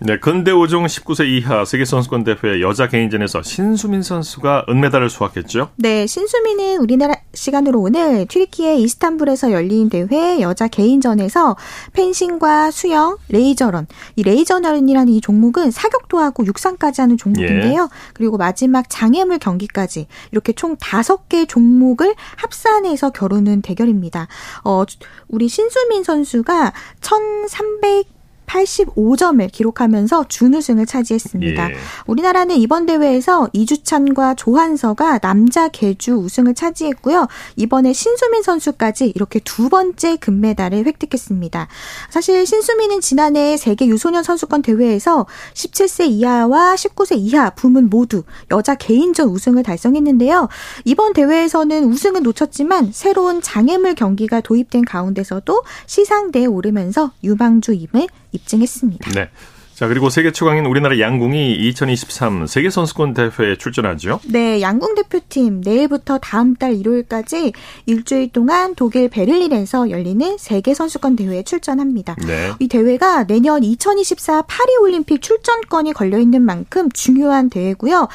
네, 0.00 0.18
근대 0.18 0.50
5종 0.50 0.86
19세 0.86 1.24
이하 1.28 1.64
세계선수권 1.64 2.24
대회 2.24 2.60
여자 2.60 2.88
개인전에서 2.88 3.42
신수민 3.42 4.02
선수가 4.02 4.66
은메달을 4.68 5.08
수확했죠? 5.08 5.70
네, 5.76 6.08
신수민은 6.08 6.78
우리나라 6.78 7.14
시간으로 7.32 7.80
오늘 7.80 8.26
튀르키예 8.26 8.74
이스탄불에서 8.74 9.52
열린 9.52 9.88
대회 9.88 10.40
여자 10.40 10.66
개인전에서 10.66 11.56
펜싱과 11.92 12.72
수영, 12.72 13.18
레이저런, 13.28 13.86
이 14.16 14.24
레이저런이라는 14.24 15.12
이 15.12 15.20
종목은 15.20 15.70
사격도 15.70 16.18
하고 16.18 16.44
육상까지 16.44 17.00
하는 17.00 17.16
종목인데요. 17.16 17.82
예. 17.84 17.88
그리고 18.14 18.36
마지막 18.36 18.90
장애물 18.90 19.38
경기까지 19.38 20.08
이렇게 20.32 20.52
총 20.54 20.76
다섯 20.76 21.28
개 21.28 21.46
종목을 21.46 22.16
합산해서 22.36 23.10
겨루는 23.10 23.62
대결입니다. 23.62 24.26
어, 24.64 24.82
우리 25.28 25.48
신수민 25.48 26.02
선수가 26.02 26.72
1300 27.00 28.13
85점을 28.46 29.50
기록하면서 29.50 30.26
준우승을 30.28 30.86
차지했습니다. 30.86 31.70
예. 31.70 31.74
우리나라는 32.06 32.56
이번 32.56 32.86
대회에서 32.86 33.48
이주찬과 33.52 34.34
조한서가 34.34 35.18
남자 35.18 35.68
개주 35.68 36.14
우승을 36.14 36.54
차지했고요. 36.54 37.26
이번에 37.56 37.92
신수민 37.92 38.42
선수까지 38.42 39.12
이렇게 39.14 39.40
두 39.40 39.68
번째 39.68 40.16
금메달을 40.16 40.86
획득했습니다. 40.86 41.68
사실 42.10 42.46
신수민은 42.46 43.00
지난해 43.00 43.56
세계 43.56 43.86
유소년 43.86 44.22
선수권 44.22 44.62
대회에서 44.62 45.26
17세 45.54 46.08
이하와 46.10 46.74
19세 46.74 47.16
이하 47.18 47.50
부문 47.50 47.90
모두 47.90 48.22
여자 48.50 48.74
개인전 48.74 49.28
우승을 49.28 49.62
달성했는데요. 49.62 50.48
이번 50.84 51.12
대회에서는 51.12 51.84
우승은 51.84 52.22
놓쳤지만 52.22 52.90
새로운 52.92 53.40
장애물 53.42 53.94
경기가 53.94 54.40
도입된 54.40 54.84
가운데서도 54.84 55.62
시상대에 55.86 56.46
오르면서 56.46 57.12
유망주임을 57.22 58.08
입증했습니다. 58.34 59.10
네. 59.12 59.28
자, 59.74 59.88
그리고 59.88 60.08
세계 60.08 60.30
최강인 60.30 60.66
우리나라 60.66 61.00
양궁이 61.00 61.52
2023 61.54 62.46
세계선수권 62.46 63.12
대회에 63.12 63.56
출전하죠? 63.58 64.20
네, 64.28 64.60
양궁 64.60 64.94
대표팀 64.94 65.62
내일부터 65.64 66.18
다음 66.18 66.54
달 66.54 66.74
일요일까지 66.74 67.52
일주일 67.86 68.30
동안 68.30 68.76
독일 68.76 69.08
베를린에서 69.08 69.90
열리는 69.90 70.38
세계선수권 70.38 71.16
대회에 71.16 71.42
출전합니다. 71.42 72.14
네. 72.24 72.52
이 72.60 72.68
대회가 72.68 73.26
내년 73.26 73.64
2024 73.64 74.42
파리올림픽 74.42 75.20
출전권이 75.20 75.92
걸려있는 75.92 76.40
만큼 76.40 76.88
중요한 76.92 77.50
대회고요. 77.50 78.08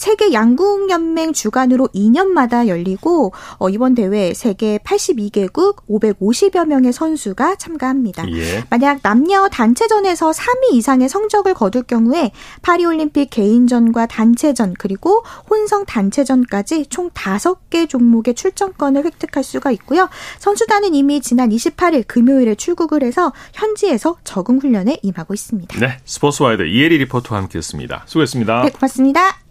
세계 0.00 0.32
양궁연맹 0.32 1.34
주관으로 1.34 1.86
2년마다 1.88 2.68
열리고 2.68 3.34
어, 3.58 3.68
이번 3.68 3.94
대회 3.94 4.32
세계 4.32 4.78
82개국 4.78 5.76
550여 5.90 6.66
명의 6.66 6.90
선수가 6.90 7.56
참가합니다. 7.56 8.26
예. 8.30 8.64
만약 8.70 9.00
남녀 9.02 9.46
단체전에서 9.48 10.30
3위 10.30 10.72
이상의 10.72 11.10
성적을 11.10 11.52
거둘 11.52 11.82
경우에 11.82 12.30
파리올림픽 12.62 13.28
개인전과 13.28 14.06
단체전 14.06 14.76
그리고 14.78 15.22
혼성 15.50 15.84
단체전까지 15.84 16.86
총 16.86 17.10
5개 17.10 17.86
종목의 17.86 18.32
출전권을 18.32 19.04
획득할 19.04 19.44
수가 19.44 19.70
있고요. 19.72 20.08
선수단은 20.38 20.94
이미 20.94 21.20
지난 21.20 21.50
28일 21.50 22.06
금요일에 22.06 22.54
출국을 22.54 23.02
해서 23.02 23.34
현지에서 23.52 24.16
적응 24.24 24.60
훈련에 24.60 24.96
임하고 25.02 25.34
있습니다. 25.34 25.78
네, 25.78 25.98
스포츠와이드 26.06 26.62
이혜리 26.62 26.96
리포터와 26.96 27.42
함께했습니다. 27.42 28.04
수고했습니다. 28.06 28.62
네, 28.62 28.70
고맙습니다. 28.70 29.49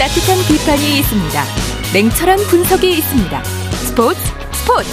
따뜻한 0.00 0.38
비판이 0.48 0.98
있습니다. 1.00 1.44
냉철한 1.92 2.38
분석이 2.48 2.90
있습니다. 2.90 3.44
스포츠 3.44 4.18
스포츠. 4.50 4.88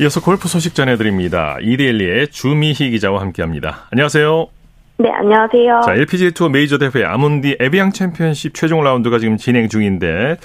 이어서 0.00 0.20
골프 0.20 0.48
소식 0.48 0.74
전해드립니다. 0.74 1.56
이데일리의 1.62 2.28
주미희 2.28 2.90
기자와 2.90 3.22
함께합니다. 3.22 3.88
안녕하세요. 3.90 4.57
네, 5.00 5.12
안녕하세요. 5.12 5.82
자, 5.84 5.94
LPGA 5.94 6.32
투어 6.32 6.48
메이저 6.48 6.76
대회 6.76 7.04
아문디 7.04 7.58
에비앙 7.60 7.92
챔피언십 7.92 8.52
최종 8.52 8.82
라운드가 8.82 9.20
지금 9.20 9.36
진행 9.36 9.68
중인데 9.68 10.38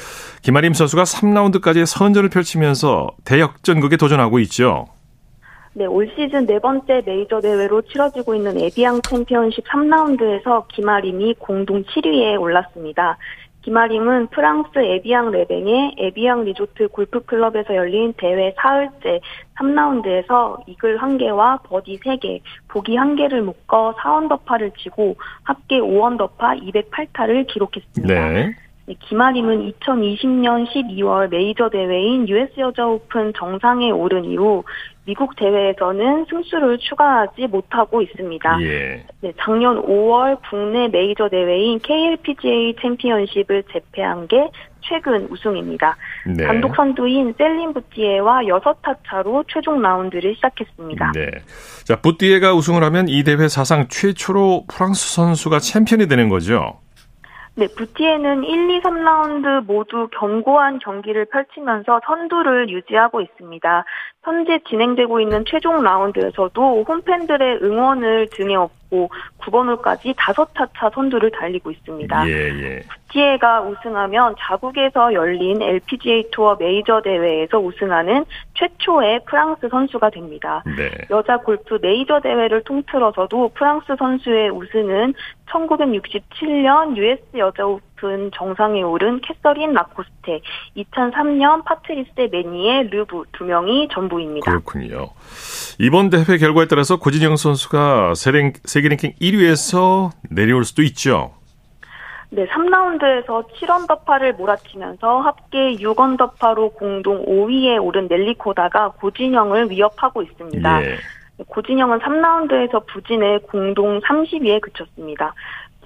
김아림 0.43 0.73
선수가 0.73 1.01
3라운드까지 1.01 1.87
선전을 1.87 2.29
펼치면서 2.29 3.09
대역전극에 3.25 3.97
도전하고 3.97 4.37
있죠. 4.41 4.85
네, 5.73 5.87
올 5.87 6.07
시즌 6.15 6.45
네 6.45 6.59
번째 6.59 7.01
메이저 7.03 7.41
대회로 7.41 7.81
치러지고 7.81 8.35
있는 8.35 8.59
에비앙 8.59 9.01
챔피언십 9.01 9.63
3라운드에서 9.65 10.67
김아림이 10.67 11.33
공동 11.39 11.83
7위에 11.83 12.39
올랐습니다. 12.39 13.17
김아림은 13.63 14.27
프랑스 14.27 14.77
에비앙 14.77 15.31
레뱅의 15.31 15.95
에비앙 15.97 16.43
리조트 16.43 16.89
골프클럽에서 16.89 17.75
열린 17.75 18.13
대회 18.17 18.53
사흘째 18.57 19.21
3라운드에서 19.57 20.61
이글 20.67 20.97
1개와 20.99 21.63
버디 21.63 21.99
3개, 21.99 22.41
보기 22.67 22.95
1개를 22.95 23.41
묶어 23.41 23.95
4언더파를 23.95 24.77
치고 24.77 25.15
합계 25.43 25.79
5언더파 25.79 26.61
208타를 26.61 27.47
기록했습니다. 27.47 28.13
네. 28.13 28.53
김아림은 28.87 29.71
2020년 29.71 30.67
12월 30.67 31.29
메이저 31.29 31.69
대회인 31.69 32.27
US 32.27 32.59
여자 32.59 32.85
오픈 32.85 33.31
정상에 33.37 33.91
오른 33.91 34.25
이후 34.25 34.63
미국 35.05 35.35
대회에서는 35.35 36.25
승수를 36.29 36.77
추가하지 36.79 37.47
못하고 37.47 38.01
있습니다. 38.01 38.61
예. 38.61 39.05
네, 39.21 39.33
작년 39.39 39.81
5월 39.81 40.37
국내 40.49 40.87
메이저 40.89 41.29
대회인 41.29 41.79
KLPGA 41.79 42.75
챔피언십을 42.81 43.63
제패한 43.71 44.27
게 44.27 44.49
최근 44.81 45.27
우승입니다. 45.29 45.95
네. 46.25 46.45
단독 46.45 46.75
선두인 46.75 47.33
셀린 47.37 47.73
부티에와 47.73 48.41
6타 48.43 48.97
차로 49.07 49.45
최종 49.47 49.81
라운드를 49.81 50.35
시작했습니다. 50.35 51.13
네. 51.15 51.31
자, 51.85 51.95
부티에가 52.01 52.53
우승을 52.53 52.83
하면 52.83 53.07
이 53.07 53.23
대회 53.23 53.47
사상 53.47 53.87
최초로 53.87 54.65
프랑스 54.67 55.15
선수가 55.15 55.59
챔피언이 55.59 56.07
되는 56.07 56.27
거죠? 56.27 56.79
네, 57.55 57.67
부티에는 57.67 58.45
1, 58.45 58.69
2, 58.71 58.81
3라운드 58.81 59.63
모두 59.65 60.07
견고한 60.17 60.79
경기를 60.79 61.25
펼치면서 61.25 62.01
선두를 62.03 62.69
유지하고 62.69 63.21
있습니다. 63.21 63.85
현재 64.23 64.59
진행되고 64.69 65.19
있는 65.19 65.43
최종 65.45 65.81
라운드에서도 65.81 66.83
홈팬들의 66.87 67.59
응원을 67.61 68.29
등에 68.31 68.55
업고 68.55 69.09
9번 69.39 69.67
홀까지 69.67 70.13
5타 70.13 70.69
차 70.77 70.89
선두를 70.91 71.31
달리고 71.31 71.71
있습니다. 71.71 72.27
예, 72.29 72.31
예. 72.31 72.81
부티에가 72.87 73.61
우승하면 73.63 74.35
자국에서 74.39 75.13
열린 75.13 75.61
LPGA 75.61 76.29
투어 76.31 76.55
메이저 76.57 77.01
대회에서 77.01 77.59
우승하는 77.59 78.23
최초의 78.53 79.25
프랑스 79.25 79.67
선수가 79.67 80.09
됩니다. 80.11 80.63
네. 80.65 80.89
여자 81.09 81.37
골프 81.37 81.77
메이저 81.81 82.21
대회를 82.21 82.63
통틀어서도 82.63 83.51
프랑스 83.55 83.93
선수의 83.97 84.51
우승은 84.51 85.13
1967년 85.47 86.95
US 86.95 87.21
여자 87.37 87.65
오픈 88.03 88.31
정상에 88.33 88.81
오른 88.81 89.21
캐서린 89.21 89.73
라코스테, 89.73 90.41
2003년 90.75 91.63
파트리스 91.63 92.11
므니에 92.31 92.89
르부 92.89 93.23
두 93.31 93.45
명이 93.45 93.87
전부입니다. 93.93 94.51
그렇군요. 94.51 95.09
이번 95.79 96.09
대회 96.09 96.37
결과에 96.37 96.67
따라서 96.67 96.97
고진영 96.99 97.37
선수가 97.37 98.13
세계 98.15 98.89
랭킹 98.89 99.13
1위에서 99.21 100.11
내려올 100.29 100.65
수도 100.65 100.83
있죠. 100.83 101.31
네, 102.29 102.45
3라운드에서 102.47 103.45
7언더파를 103.53 104.35
몰아치면서 104.35 105.21
합계 105.21 105.75
6언더파로 105.75 106.73
공동 106.75 107.25
5위에 107.25 107.81
오른 107.81 108.07
넬리 108.07 108.33
코다가 108.33 108.89
고진영을 108.99 109.69
위협하고 109.69 110.23
있습니다. 110.23 110.83
예. 110.83 110.97
고진영은 111.47 111.99
3라운드에서 111.99 112.85
부진해 112.87 113.39
공동 113.49 113.99
30위에 114.01 114.61
그쳤습니다. 114.61 115.33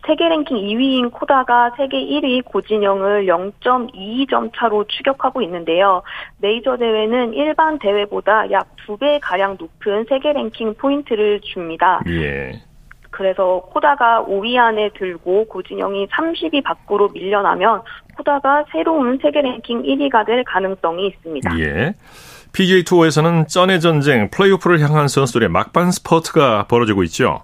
세계 0.08 0.30
랭킹 0.30 0.56
2위인 0.56 1.12
코다가 1.12 1.72
세계 1.76 1.98
1위 1.98 2.46
고진영을 2.46 3.26
0.22점 3.26 4.52
차로 4.56 4.86
추격하고 4.86 5.42
있는데요. 5.42 6.02
메이저 6.40 6.78
대회는 6.78 7.34
일반 7.34 7.78
대회보다 7.78 8.50
약 8.52 8.68
2배 8.88 9.20
가량 9.22 9.58
높은 9.60 10.06
세계 10.08 10.32
랭킹 10.32 10.76
포인트를 10.76 11.42
줍니다. 11.42 12.02
예. 12.08 12.62
그래서 13.12 13.62
코다가 13.74 14.24
5위 14.26 14.58
안에 14.58 14.92
들고 14.98 15.46
고진영이 15.46 16.08
30위 16.08 16.64
밖으로 16.64 17.10
밀려나면 17.10 17.82
코다가 18.16 18.64
새로운 18.72 19.20
세계 19.22 19.42
랭킹 19.42 19.84
1위가 19.84 20.26
될 20.26 20.44
가능성이 20.46 21.08
있습니다. 21.08 21.60
예. 21.60 21.94
PGA 22.54 22.84
투어에서는 22.84 23.48
쩐의 23.48 23.82
전쟁, 23.82 24.30
플레이오프를 24.30 24.80
향한 24.80 25.08
선수들의 25.10 25.50
막판 25.50 25.92
스퍼트가 25.92 26.68
벌어지고 26.68 27.04
있죠. 27.04 27.42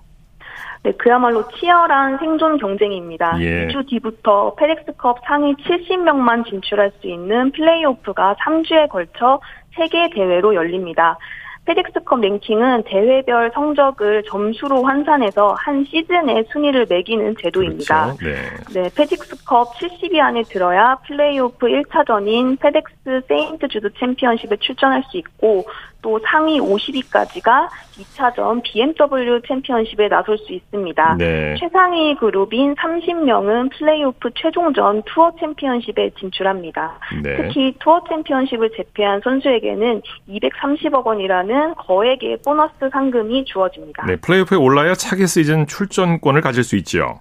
네, 0.83 0.91
그야말로 0.97 1.47
치열한 1.47 2.17
생존 2.17 2.57
경쟁입니다. 2.57 3.37
예. 3.39 3.67
2주 3.67 3.87
뒤부터 3.87 4.53
페덱스컵 4.55 5.19
상위 5.25 5.55
70명만 5.55 6.45
진출할 6.45 6.91
수 6.99 7.07
있는 7.07 7.51
플레이오프가 7.51 8.35
3주에 8.39 8.89
걸쳐 8.89 9.39
세 9.75 9.89
개 9.89 10.09
대회로 10.09 10.53
열립니다. 10.55 11.17
페덱스컵 11.65 12.19
랭킹은 12.19 12.83
대회별 12.85 13.51
성적을 13.53 14.23
점수로 14.27 14.83
환산해서 14.83 15.55
한 15.57 15.85
시즌의 15.85 16.45
순위를 16.51 16.87
매기는 16.89 17.35
제도입니다. 17.41 18.15
그렇죠. 18.17 18.25
네. 18.73 18.81
네, 18.81 18.89
페덱스컵 18.93 19.75
70위 19.75 20.19
안에 20.19 20.43
들어야 20.43 20.97
플레이오프 21.07 21.67
1차전인 21.67 22.59
페덱스 22.59 23.21
세인트 23.29 23.69
주드 23.69 23.89
챔피언십에 23.97 24.57
출전할 24.57 25.03
수 25.09 25.17
있고 25.17 25.65
또 26.03 26.19
상위 26.23 26.59
50위까지가 26.59 27.69
2차전 27.97 28.61
BMW 28.61 29.41
챔피언십에 29.47 30.09
나설 30.09 30.37
수 30.37 30.53
있습니다. 30.53 31.15
네. 31.17 31.55
최상위 31.59 32.15
그룹인 32.15 32.75
30명은 32.75 33.71
플레이오프 33.71 34.29
최종전 34.35 35.01
투어 35.05 35.31
챔피언십에 35.39 36.11
진출합니다. 36.19 36.99
네. 37.23 37.37
특히 37.37 37.75
투어 37.79 38.03
챔피언십을 38.07 38.71
제패한 38.75 39.21
선수에게는 39.23 40.01
230억 40.29 41.05
원이라는 41.05 41.75
거액의 41.75 42.39
보너스 42.43 42.73
상금이 42.91 43.45
주어집니다. 43.45 44.05
네, 44.05 44.17
플레이오프에 44.17 44.57
올라야 44.57 44.93
차기 44.93 45.25
시즌 45.25 45.65
출전권을 45.65 46.41
가질 46.41 46.63
수 46.63 46.75
있죠. 46.77 47.19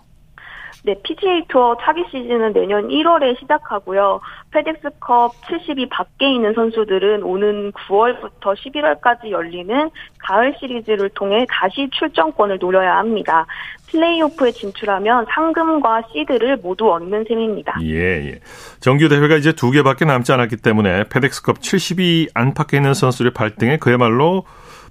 네, 0.85 0.97
PGA 1.01 1.43
투어 1.49 1.77
차기 1.81 2.03
시즌은 2.11 2.53
내년 2.53 2.89
1월에 2.89 3.39
시작하고요. 3.39 4.21
페덱스컵 4.51 5.33
70위 5.43 5.89
밖에 5.89 6.33
있는 6.35 6.55
선수들은 6.55 7.23
오는 7.23 7.71
9월부터 7.71 8.57
11월까지 8.57 9.31
열리는 9.31 9.91
가을 10.19 10.55
시리즈를 10.59 11.09
통해 11.11 11.47
다시 11.49 11.89
출전권을 11.93 12.59
노려야 12.59 12.97
합니다. 12.97 13.47
플레이오프에 13.91 14.51
진출하면 14.51 15.27
상금과 15.33 16.03
시드를 16.13 16.57
모두 16.57 16.91
얻는 16.91 17.27
셈입니다. 17.29 17.79
예, 17.83 18.31
예. 18.31 18.41
정규 18.81 19.09
대회가 19.09 19.37
이제 19.37 19.53
두 19.53 19.71
개밖에 19.71 20.05
남지 20.05 20.33
않았기 20.33 20.57
때문에 20.57 21.05
페덱스컵 21.11 21.61
70위 21.61 22.31
안팎에 22.35 22.79
있는 22.79 22.95
선수들의 22.95 23.33
발등에 23.35 23.77
그야말로 23.77 24.45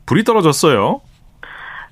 불이 0.05 0.23
떨어졌어요. 0.23 1.01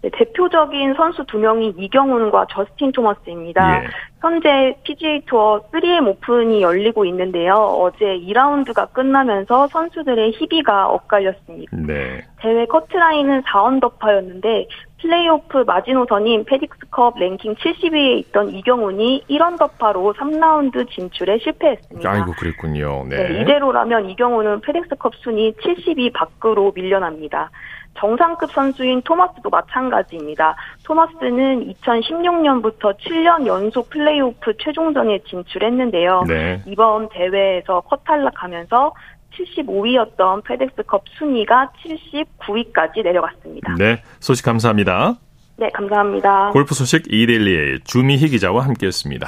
네, 0.02 0.10
대표적인 0.14 0.94
선수 0.94 1.26
두 1.26 1.38
명이 1.38 1.74
이경훈과 1.78 2.48
저스틴 2.52 2.92
토머스입니다. 2.94 3.84
예. 3.84 3.88
현재 4.22 4.76
PGA 4.84 5.22
투어 5.26 5.62
3M 5.72 6.08
오픈이 6.08 6.62
열리고 6.62 7.06
있는데요. 7.06 7.54
어제 7.54 8.06
2라운드가 8.06 8.92
끝나면서 8.94 9.68
선수들의 9.68 10.32
희비가 10.32 10.90
엇갈렸습니다. 10.90 11.76
네. 11.76 12.22
대회 12.42 12.66
커트라인은 12.66 13.44
4언더파였는데 13.44 14.68
플레이오프 15.02 15.60
마지노선인 15.60 16.44
페딕스컵 16.46 17.18
랭킹 17.18 17.56
70위에 17.56 18.20
있던 18.20 18.50
이경훈이 18.50 19.26
1언더파로 19.30 20.14
3라운드 20.16 20.90
진출에 20.90 21.40
실패했습니다. 21.40 22.10
아이고 22.10 22.34
그랬군요. 22.34 23.06
네. 23.08 23.28
네, 23.28 23.42
이대로라면 23.42 24.10
이경우는 24.10 24.62
페덱스컵 24.62 25.16
순위 25.16 25.54
70위 25.54 26.12
밖으로 26.14 26.74
밀려납니다. 26.76 27.50
정상급 27.98 28.52
선수인 28.52 29.02
토마스도 29.02 29.50
마찬가지입니다. 29.50 30.56
토마스는 30.84 31.74
2016년부터 31.74 32.98
7년 32.98 33.46
연속 33.46 33.90
플레이오프 33.90 34.54
최종전에 34.64 35.20
진출했는데요. 35.28 36.24
네. 36.28 36.62
이번 36.66 37.10
대회에서 37.10 37.82
컷탈락하면서 37.82 38.94
75위였던 39.34 40.44
페덱스컵 40.44 41.04
순위가 41.18 41.72
79위까지 41.84 43.04
내려갔습니다. 43.04 43.76
네, 43.78 44.02
소식 44.20 44.46
감사합니다. 44.46 45.16
네, 45.58 45.70
감사합니다. 45.74 46.52
골프 46.52 46.74
소식 46.74 47.04
이데일리의 47.08 47.82
주미희 47.84 48.30
기자와 48.30 48.64
함께했습니다. 48.66 49.28